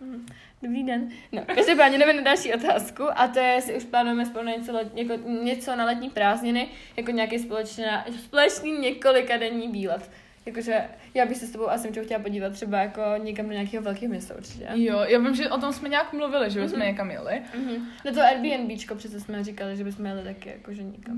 [0.64, 1.10] Dobrý den.
[1.32, 4.80] No, každopádně jdeme na další otázku a to je, jestli už plánujeme spolu na něco,
[4.96, 5.14] jako
[5.44, 6.68] něco na letní prázdniny,
[6.98, 10.10] jako nějaký společná, společný několika denní výlet.
[10.50, 10.82] Jakože
[11.14, 14.36] já bych se s tebou asi chtěla podívat třeba jako někam do nějakého velkého města
[14.36, 14.68] určitě.
[14.74, 16.88] Jo, já vím, že o tom jsme nějak mluvili, že bychom Mhm.
[16.88, 17.41] někam jeli.
[17.56, 17.88] Mhm.
[18.06, 21.18] No to Airbnbčko přece jsme říkali, že bychom jeli taky jakože nikam.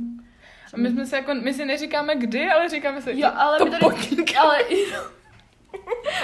[0.73, 3.65] A my jsme se jako, my si neříkáme kdy, ale říkáme si, Jo, ale to
[3.65, 4.37] my tady, podnik.
[4.39, 4.57] ale,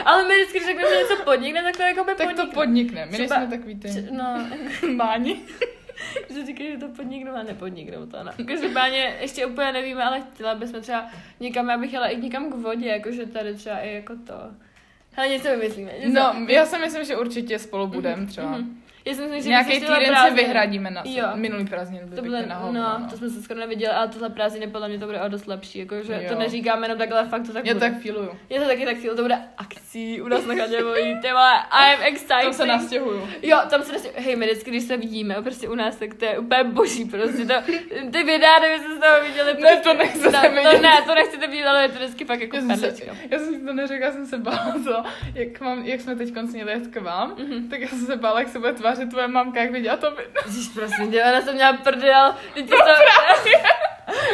[0.06, 3.06] ale my vždycky, řekneme, že něco podnikne, tak to jako by Tak to podnikne.
[3.06, 4.48] My Třeba- nejsme takový ty No,
[4.96, 5.40] máni.
[6.30, 8.32] že říkají, že to podniknou a nepodniknou to, no.
[8.46, 12.56] Každopádně ještě úplně nevíme, ale chtěla bychom třeba někam, já bych jela i někam k
[12.56, 14.34] vodě, jakože tady třeba i jako to.
[15.18, 15.92] Ale něco vymyslíme.
[16.00, 16.14] Něco.
[16.14, 18.58] No, já si myslím, že určitě spolu budem třeba.
[18.58, 18.82] Mhm.
[19.08, 20.42] Já si myslím, že Nějaký týden si prázdniny.
[20.44, 21.28] vyhradíme na Jo.
[21.36, 23.08] minulý prázdniny by To bylo, na hovno, no, no.
[23.10, 25.80] to jsme se skoro neviděli, ale tohle prázdniny podle mě to bude o dost lepší,
[25.80, 27.90] jakože to neříkáme jenom takhle, fakt to tak Já bude.
[27.90, 28.30] tak filuju.
[28.50, 31.54] Je to taky tak chvíli, to bude akcí u nás na chatě bojí, ty vole,
[31.90, 32.44] I'm excited.
[32.44, 33.28] Tam se nastěhuju.
[33.44, 36.26] Jo, tam se vlastně, hej, my vždycky, když se vidíme, prostě u nás, tak to
[36.26, 37.54] je úplně boží, prostě to,
[38.12, 39.54] ty videa, kdybyste z toho viděli.
[39.54, 40.72] Ne, prostě, to nechcete to, vidět.
[40.72, 42.94] To ne, to nechcete vidět, ale je to vždycky fakt jako Já jsem, se,
[43.32, 45.04] já jsem si to neřekla, já jsem se bála to,
[45.36, 47.70] jak, mám, jak jsme teď měli jet k vám, Mhm.
[47.70, 50.44] tak já jsem se bála, jak se bude tvářit tvoje mamka, jak viděla to video.
[50.46, 52.92] Ježiš, prosím tě, ona jsem měla prdel, teď to to...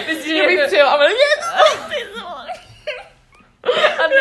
[0.08, 0.66] Myslíš, Já bych že...
[0.68, 1.10] přijela, ale
[3.64, 4.14] A ty,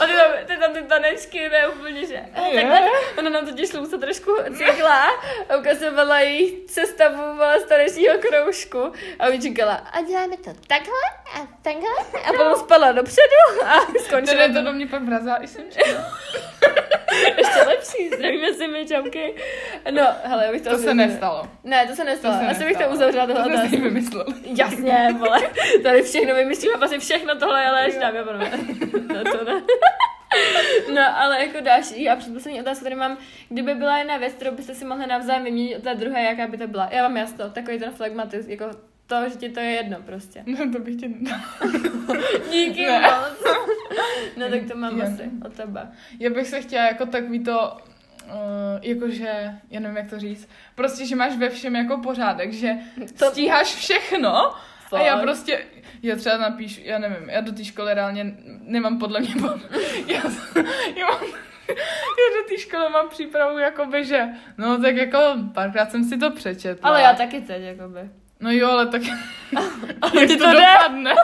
[0.00, 2.20] a ty, tam, ty tam ty tanečky, ne úplně, že...
[2.54, 2.80] Takhle,
[3.18, 5.04] ona nám totiž se trošku cykla
[5.48, 11.00] a ukazovala jí sestavu z tanečního kroužku a mi říkala, a děláme to takhle
[11.34, 11.90] a takhle
[12.24, 15.64] a potom spadla dopředu a skončila to do mě pak vrazá i jsem
[17.38, 19.34] ještě lepší, zdravíme si my čauky.
[19.90, 21.42] No, hele, já bych to To asi se nestalo.
[21.64, 22.34] Ne, to se nestalo.
[22.34, 22.94] To se asi bych to nestalo.
[22.94, 23.82] uzavřela To tohle jsme si otázku.
[23.84, 24.24] vymyslel.
[24.44, 25.40] Jasně, vole.
[25.82, 28.50] Tady všechno vymyslíme, vlastně všechno tohle je lež, dámy a pánové.
[29.14, 29.62] No, to ne.
[30.94, 33.18] No, ale jako další a předposlední otázku tady mám,
[33.48, 36.58] kdyby byla jedna věc, kterou byste si mohli navzájem vyměnit od té druhé, jaká by
[36.58, 36.88] to byla?
[36.92, 38.64] Já mám jasno, takový ten flegmatism, jako
[39.06, 40.42] to, že ti to je jedno prostě.
[40.46, 41.42] No, to bych nedala.
[42.50, 43.00] Díky Ne.
[43.00, 43.56] moc.
[44.36, 45.88] No tak to mám asi od tebe.
[46.20, 47.76] Já bych se chtěla jako takový to,
[48.26, 48.32] uh,
[48.82, 52.72] jakože, já nevím, jak to říct, prostě, že máš ve všem jako pořádek, že
[53.18, 54.36] To- stíháš všechno
[54.92, 55.22] a já Fakt.
[55.22, 55.64] prostě,
[56.02, 59.56] já třeba napíšu, já nevím, já do té školy reálně nemám podle mě, pod,
[60.06, 60.22] já,
[60.96, 61.24] já mám,
[61.68, 64.28] já do té školy mám přípravu jakoby, že,
[64.58, 65.18] no tak jako
[65.54, 66.90] párkrát jsem si to přečetla.
[66.90, 68.00] Ale já taky teď, jakoby.
[68.40, 69.02] No jo, ale tak,
[70.02, 70.60] Ale ti to, to jde?
[70.60, 71.14] dopadne?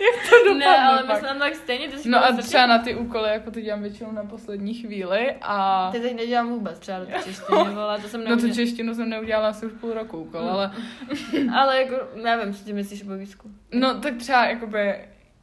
[0.14, 1.22] jak to dopadne Ne, ale pak?
[1.22, 4.24] myslím tak stejně, ty No a třeba na ty úkoly, jako to dělám většinou na
[4.24, 5.88] poslední chvíli a...
[5.92, 8.54] Ty teď nedělám vůbec třeba do té češtiny, vole, to jsem No tu neudělala.
[8.54, 10.48] češtinu jsem neudělala asi už půl roku úkol, Mm.
[10.48, 10.72] ale...
[11.60, 13.50] Ale jako, nevím, co ty myslíš o povísku.
[13.74, 14.94] No tak třeba jakoby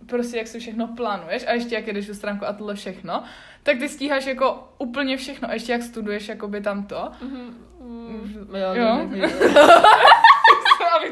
[0.05, 3.23] prostě jak si všechno plánuješ a ještě jak jedeš do stránku a tohle všechno,
[3.63, 7.09] tak ty stíháš jako úplně všechno a ještě jak studuješ jakoby tam to.
[7.21, 7.57] Mhm.
[7.79, 9.09] Mm, Jo, jo.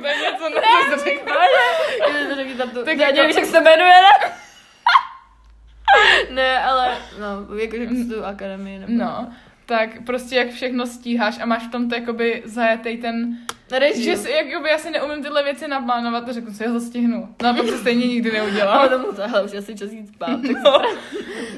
[0.02, 1.36] To je něco na to řekla.
[2.86, 4.32] Tak Já nevím, jak se jmenuje, ne?
[6.30, 8.94] Ne, ale no, jakože tu akademii nebo...
[8.96, 9.34] No,
[9.66, 13.38] tak prostě jak všechno stíháš a máš v tom to jakoby zajetej ten,
[13.72, 14.03] Režim.
[14.03, 17.36] že si, jakoby já si neumím tyhle věci naplánovat a řeknu si, já to stihnu.
[17.43, 18.89] No a pak to stejně nikdy Ale neudělám.
[19.01, 20.41] tomu to, hele, už asi čas jít spát.
[20.41, 20.82] Tak No,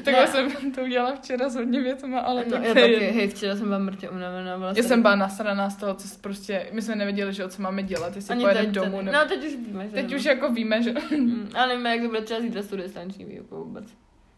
[0.04, 0.26] takhle Ne.
[0.26, 3.28] jsem to udělala včera s hodně věcma, ale no, tak já to je taky, hej,
[3.28, 4.58] včera jsem byla mrtě unavená.
[4.58, 7.62] Byla Já jsem byla nasraná z toho, co prostě, my jsme nevěděli, že o co
[7.62, 8.96] máme dělat, jestli Ani pojedeme teď, domů.
[8.96, 9.18] teď, Nebo...
[9.18, 10.16] no teď už víme, že Teď nevím.
[10.18, 13.56] už jako víme, že Mm, Ale nevíme, jak to bude třeba zítra tu distanční výuku
[13.64, 13.84] vůbec.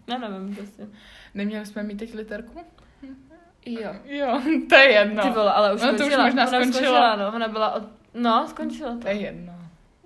[0.09, 0.87] Ne, nevím, prostě.
[1.35, 2.61] neměli jsme mít teď literku?
[3.69, 3.91] Jo.
[4.07, 5.23] Jo, to je jedno.
[5.23, 6.25] Ty vole, ale už No, to už skončila.
[6.25, 7.17] možná ona už skončila.
[7.17, 7.83] no, ona byla od...
[8.15, 8.99] No, skončila to.
[8.99, 9.53] To je jedno.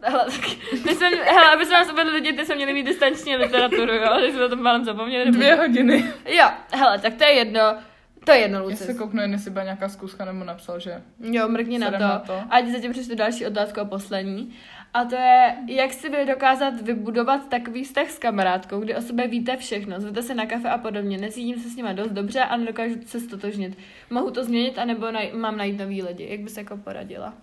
[0.04, 0.40] Hele, tak,
[0.84, 4.20] my jsme, hele, aby se nás uvedli lidi, ty jsme měli mít distanční literaturu, jo,
[4.26, 5.24] že jsme to málem zapomněli.
[5.24, 6.04] nebo- Dvě hodiny.
[6.26, 7.60] Jo, hele, tak to je jedno,
[8.24, 8.86] to je jedno, Já Lucis.
[8.86, 11.98] se kouknu, jestli byla nějaká zkuska nebo napsal, že Jo, mrkni na to.
[11.98, 12.40] na to.
[12.50, 14.54] Ať zatím přečtu další otázku a poslední.
[14.94, 19.26] A to je, jak si vy dokázat vybudovat takový vztah s kamarádkou, kdy o sebe
[19.26, 22.56] víte všechno, zvete se na kafe a podobně, necítím se s nima dost dobře a
[22.56, 23.78] nedokážu se stotožnit.
[24.10, 26.26] Mohu to změnit, anebo naj- mám najít nový lidi?
[26.30, 27.34] Jak bys jako poradila?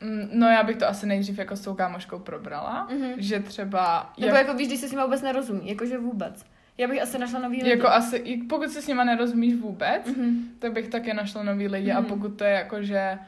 [0.00, 3.10] Mm, No já bych to asi nejdřív jako s tou kámoškou probrala, Mhm.
[3.16, 4.12] že třeba...
[4.18, 6.44] Nebo jako víš, když se s nima vůbec nerozumí, jakože vůbec.
[6.78, 7.70] Já bych asi našla nový lidi.
[7.70, 10.38] jako asi, pokud se s nima nerozumíš vůbec, Mhm.
[10.58, 12.08] tak bych taky našla nový lidi a Mhm.
[12.08, 13.18] pokud to je jako, že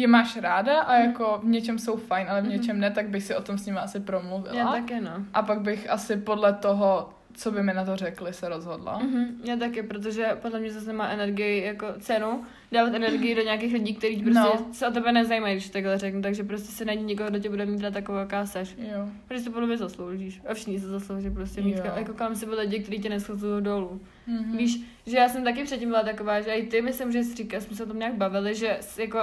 [0.00, 1.04] je máš ráda a Mhm.
[1.06, 2.52] jako v něčem jsou fajn, ale v Mhm.
[2.52, 4.54] něčem ne, tak bych si o tom s nima asi promluvila.
[4.56, 5.10] Já taky no.
[5.34, 8.98] A pak bych asi podle toho, co by mi na to řekli, se rozhodla.
[8.98, 13.72] Mhm, já taky, protože podle mě zase nemá energii jako cenu dávat energii do nějakých
[13.72, 14.52] lidí, kteří prostě No.
[14.68, 14.74] no.
[14.74, 17.66] se o tebe nezajímají, když takhle řeknu, takže prostě se najdi někoho, kdo tě bude
[17.66, 18.74] mít na takovou, jaká seš.
[18.78, 19.08] Jo.
[19.28, 20.40] Protože to podle mě zasloužíš.
[20.50, 23.62] A všichni se zaslouží prostě mít, ka- jako kam si byli lidi, kteří tě neschazují
[23.62, 24.00] dolů.
[24.26, 24.56] Mhm.
[24.56, 27.60] Víš, že já jsem taky předtím byla taková, že i ty, myslím, že jsi říkal,
[27.60, 29.18] jsme se o tom nějak bavili, že jako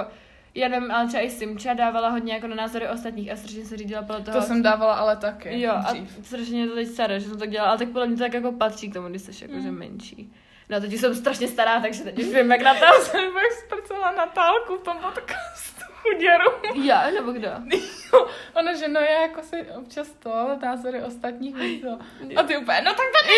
[0.56, 3.76] já nevím, ale třeba i Simča dávala hodně jako na názory ostatních a strašně se
[3.76, 4.40] řídila podle toho.
[4.40, 5.60] To jsem dávala ale taky.
[5.60, 6.18] Jo, a dřív.
[6.26, 8.34] strašně mě to teď staré, že jsem to dělala, ale tak podle mě to tak
[8.34, 9.78] jako patří k tomu, když jsi jako, že Mm.
[9.78, 10.32] menší.
[10.68, 12.86] No teď jsem strašně stará, takže teď už vím, jak na to.
[13.02, 16.44] Jsem pak zpracala Natálku v tom podcastu chuděru.
[16.84, 17.48] Já, nebo kdo?
[18.12, 21.98] Jo, Ona, že no já jako si občas to, názory ostatních to.
[22.36, 23.28] A ty úplně, no tak to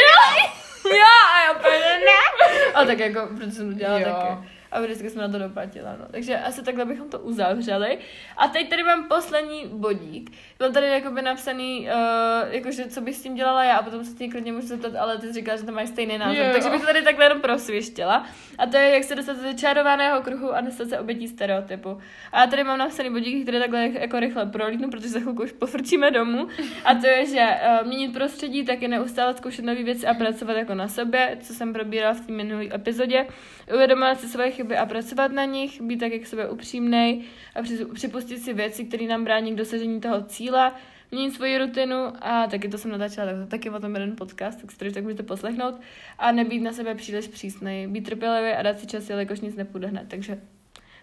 [0.85, 0.95] Jo,
[1.35, 2.49] a já úplně ne.
[2.75, 4.07] A tak jako, protože jsem to dělala Jo.
[4.07, 4.49] taky.
[4.73, 6.07] A vždycky jsme na to doplatila, no.
[6.11, 7.99] Takže asi takhle bychom to uzavřeli.
[8.37, 10.31] A teď tady mám poslední bodík.
[10.61, 14.15] Mám tady jakoby napsaný, uh, jakože co bych s tím dělala já a potom se
[14.15, 16.45] tě klidně můžu zeptat, ale ty jsi říkala, že to máš stejný názor.
[16.45, 16.53] Jo.
[16.53, 18.27] Takže bych to tady takhle jenom prosvěštila.
[18.59, 21.99] A to je, jak se dostat do čarovaného kruhu a dostat se obětí stereotypu.
[22.33, 25.53] A já tady mám napsaný bodík, který takhle jako rychle prolítnu, protože za chvilku už
[25.53, 26.49] pofrčíme domů.
[26.85, 27.47] A to je, že
[27.81, 31.73] uh, měnit prostředí, taky neustále zkoušet nové věci a pracovat jako na sobě, co jsem
[31.73, 33.27] probírala v té minulé epizodě.
[33.75, 37.23] Uvědomovat si svoje chyby a pracovat na nich, být tak jak sebe upřímnej
[37.55, 40.73] a při- připustit si věci, které nám brání k dosažení toho cíle,
[41.11, 44.71] měnit svoji rutinu a taky to jsem natáčela tak, taky o tom jeden podcast, tak
[44.71, 45.75] si to tak můžete poslechnout
[46.19, 49.87] a nebýt na sebe příliš přísnej, být trpělivý a dát si čas, jelikož nic nepůjde
[49.89, 50.39] hned, takže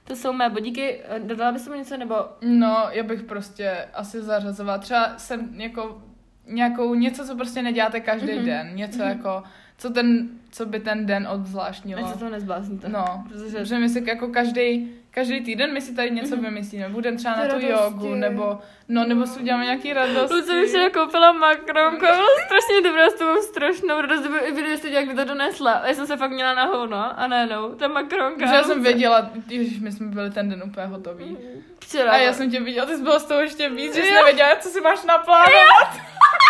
[0.04, 1.02] to jsou mé bodíky.
[1.24, 4.78] Dodala bys tomu něco nebo No, já bych prostě asi zařazovala.
[4.78, 6.02] Třeba jsem jako
[6.48, 8.38] nějakou, něco, co prostě neděláte každý Mhm.
[8.42, 8.46] mm-hmm.
[8.46, 8.72] den.
[8.76, 9.08] Něco Mhm.
[9.08, 9.18] mm-hmm.
[9.18, 9.44] jako,
[9.78, 12.06] co, ten, co by ten den obzvláštnilo.
[12.06, 12.90] ať se toho nezblázníte.
[12.90, 16.46] No, protože že my si jako každý, každý týden my si tady něco Mhm.
[16.46, 16.50] mm-hmm.
[16.50, 16.90] vymyslíme.
[16.90, 18.60] Budeme třeba na tu jogu, nebo,
[18.90, 20.34] no, nebo si uděláme nějaký radosti.
[20.36, 24.90] Luce mi včera koupila makronku, bylo strašně dobrá, s tou strašnou radost, i video jste
[24.90, 25.72] jak by to donesla.
[25.72, 28.46] A já jsem se fakt měla na hovno a najednou, ta makronka.
[28.48, 31.38] Že já jsem věděla, ježiš, my jsme byli ten den úplně hotoví.
[31.80, 32.12] Včera.
[32.12, 34.56] A já jsem tě viděla, ty jsi byla z toho ještě víc, že jsi nevěděla,
[34.60, 35.90] co si máš naplánovat.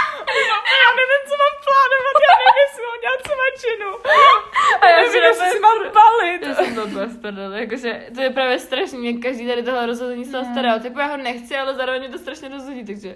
[0.83, 3.89] Já nevím, co mám plánovat, já nevím, jestli mám dělat svačinu.
[4.81, 6.41] A já nevím, jestli si mám balit.
[6.41, 10.31] Já jsem to prdeli, jakože to je právě strašný, mě každý tady tohle rozhodení z
[10.31, 10.49] toho No.
[10.51, 13.15] stereotypu, já ho nechci, ale zároveň mě to strašně rozhodí, takže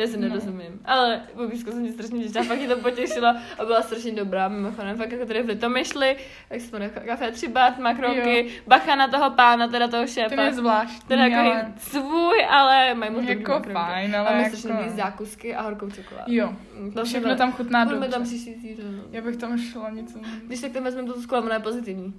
[0.00, 0.28] já si No.
[0.28, 0.80] nerozumím.
[0.84, 4.96] Ale Bobíčko jsem ti strašně vděčná, fakt mě to potěšila a byla strašně dobrá, mimochodem,
[4.96, 6.16] fakt jako tady v Litomyšli,
[6.50, 10.28] jak jsme na kafe tři bát, makronky, bacha na toho pána, teda toho šéfa.
[10.28, 11.48] Ten je zvláštní, Ten je ale...
[11.54, 13.72] jako svůj, ale mají moc dobrý Jako makronky.
[13.72, 14.56] fajn, A ale máme jako...
[14.56, 16.32] strašně dobrý zákusky a horkou čokoládu.
[16.32, 16.52] Jo,
[16.94, 18.36] To všechno tam chutná Budeme tam dobře.
[18.36, 19.02] příští týden.
[19.10, 20.18] Já bych tam šla něco...
[20.46, 22.14] Když tak tam vezmeme tu sklo, ona je pozitivní.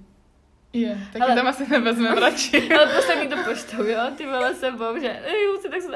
[0.72, 2.68] Je, taky Ale- tam asi nevezmeme radši.
[2.76, 3.98] Ale pošle mi to poštou, jo?
[4.16, 5.88] Ty vole sebou, že ej, tak se...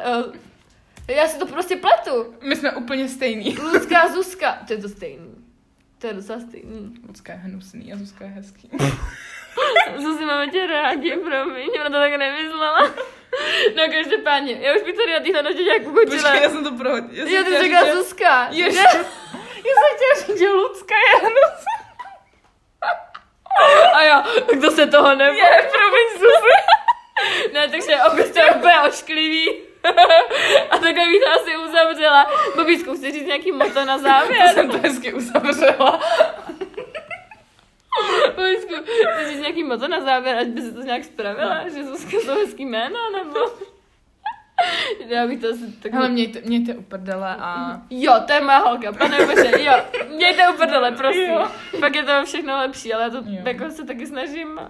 [1.08, 2.34] Já si to prostě pletu.
[2.42, 3.56] My jsme úplně stejný.
[3.72, 4.58] Lucka, Zuzka.
[4.66, 5.34] To je to stejný.
[5.98, 6.94] To je docela stejný.
[7.08, 8.70] Lucka je hnusný a Zuzka je hezký.
[9.96, 12.80] Zuzi, máme tě rádi, promiň, ona to tak nemyslela.
[13.76, 16.22] No každopádně, já už bych to rád týhle noče nějak ukončila.
[16.22, 17.28] Počkej, já jsem to prohodila.
[17.28, 18.48] Jo, ty jsi řekla Zuzka.
[18.50, 18.82] Ještě.
[18.82, 19.04] Ne?
[19.66, 21.76] Já jsem chtěla říct, že Lucka je hnusný.
[23.94, 25.36] A jo, tak to se toho nebo.
[25.36, 26.56] Je, promiň, Zuzi.
[27.52, 29.65] Ne, takže opět jste úplně ošklivý.
[30.70, 32.26] A takhle bych to asi uzavřela.
[32.56, 34.48] Bobíčku, chci říct nějaký moto na závěr?
[34.54, 36.00] jsem to hezky uzavřela.
[38.36, 38.74] Bobíčku,
[39.14, 42.34] chci říct nějaký moto na závěr, ať by se to nějak spravila, že Zuzka jsou
[42.34, 43.40] hezký jména, nebo...
[45.08, 45.92] Já bych to asi tak...
[45.92, 47.80] Hele, mějte, mějte uprdele a...
[47.90, 49.72] Jo, to je moja holka, pane bože, jo,
[50.16, 51.30] mějte uprdele, prosím.
[51.30, 51.48] Jo.
[51.80, 53.42] Pak je to všechno lepší, ale já to Jo.
[53.44, 54.62] jako se taky snažím a...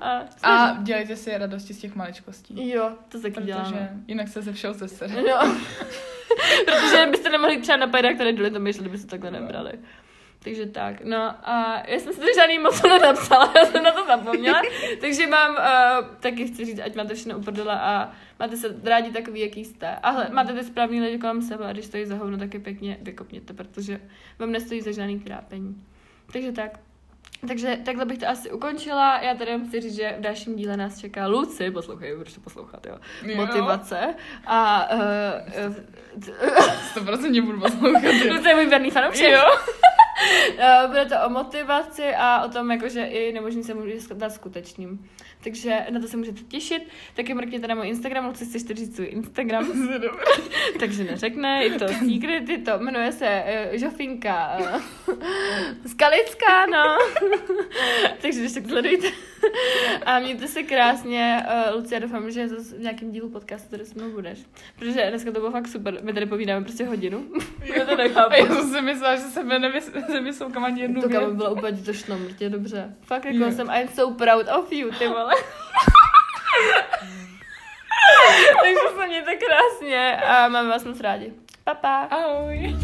[0.43, 0.85] A snažím.
[0.85, 2.71] dělejte si radosti z těch maličkostí.
[2.71, 3.91] Jo, to taky Protože děláme.
[4.07, 5.21] jinak se ze všeho sesere.
[5.21, 5.39] Jo.
[6.65, 9.73] Protože byste nemohli třeba na které dole to myšli, kdybyste takhle nebrali.
[10.47, 14.07] Takže tak, no a já jsem si to žádný moc nenapsala, já jsem na to
[14.07, 14.63] zapomněla,
[15.01, 19.41] takže mám, uh, taky chci říct, ať máte všechno uprdele a máte se rádi takový,
[19.41, 19.97] jaký jste.
[20.03, 22.99] A hle, máte ty správný lidi kolem sebe a když stojí za hovno, taky pěkně
[23.03, 24.01] vykopněte, protože
[24.39, 25.85] vám nestojí za žádný trápení.
[26.33, 26.81] Takže tak.
[27.49, 29.21] Takže takhle bych to asi ukončila.
[29.21, 32.87] Já tady jenom chci říct, že v dalším díle nás čeká Luci, poslouchej, budeš poslouchat,
[32.87, 32.99] jo.
[33.23, 33.37] Jo.
[33.37, 34.15] Motivace.
[34.47, 35.01] A uh,
[35.67, 35.75] uh,
[36.97, 38.15] 100% budu poslouchat.
[38.31, 39.31] Luci je můj věrný fanoušek.
[39.31, 39.43] Jo.
[40.59, 45.09] Eh, Bude to o motivaci a o tom, jakože i nemožný se může stát skutečným.
[45.45, 46.89] Takže na to se můžete těšit.
[47.17, 49.67] Taky mrkněte na můj Instagram, Luci, chceš říct svůj Instagram,
[50.81, 55.17] takže neřekne, je to secret, je to, jmenuje se uh, Žofinka uh,
[55.87, 56.99] Skalická, no.
[58.21, 59.09] takže když tak sledujte.
[60.07, 61.47] A mějte se krásně.
[61.69, 64.39] Uh, Lucia, doufám, že zase v nějakém dílu podcastu tady se mnou budeš.
[64.79, 65.99] Protože dneska to bylo fakt super.
[66.03, 67.25] My tady povídáme prostě hodinu.
[67.77, 68.35] Já to nechápu.
[68.39, 69.23] Já jsem si myslela, že
[70.13, 72.95] sebe nevys- nevysloukám ani jednu To kam bylo úplně to šnomrtě, dobře.
[73.03, 73.53] Fakt jako Jo.
[73.53, 75.35] jsem I'm so proud of you, ty vole.
[78.63, 81.33] Takže se mějte krásně a máme vás moc rádi.
[81.65, 81.97] Pa, pa.
[82.11, 82.77] Ahoj.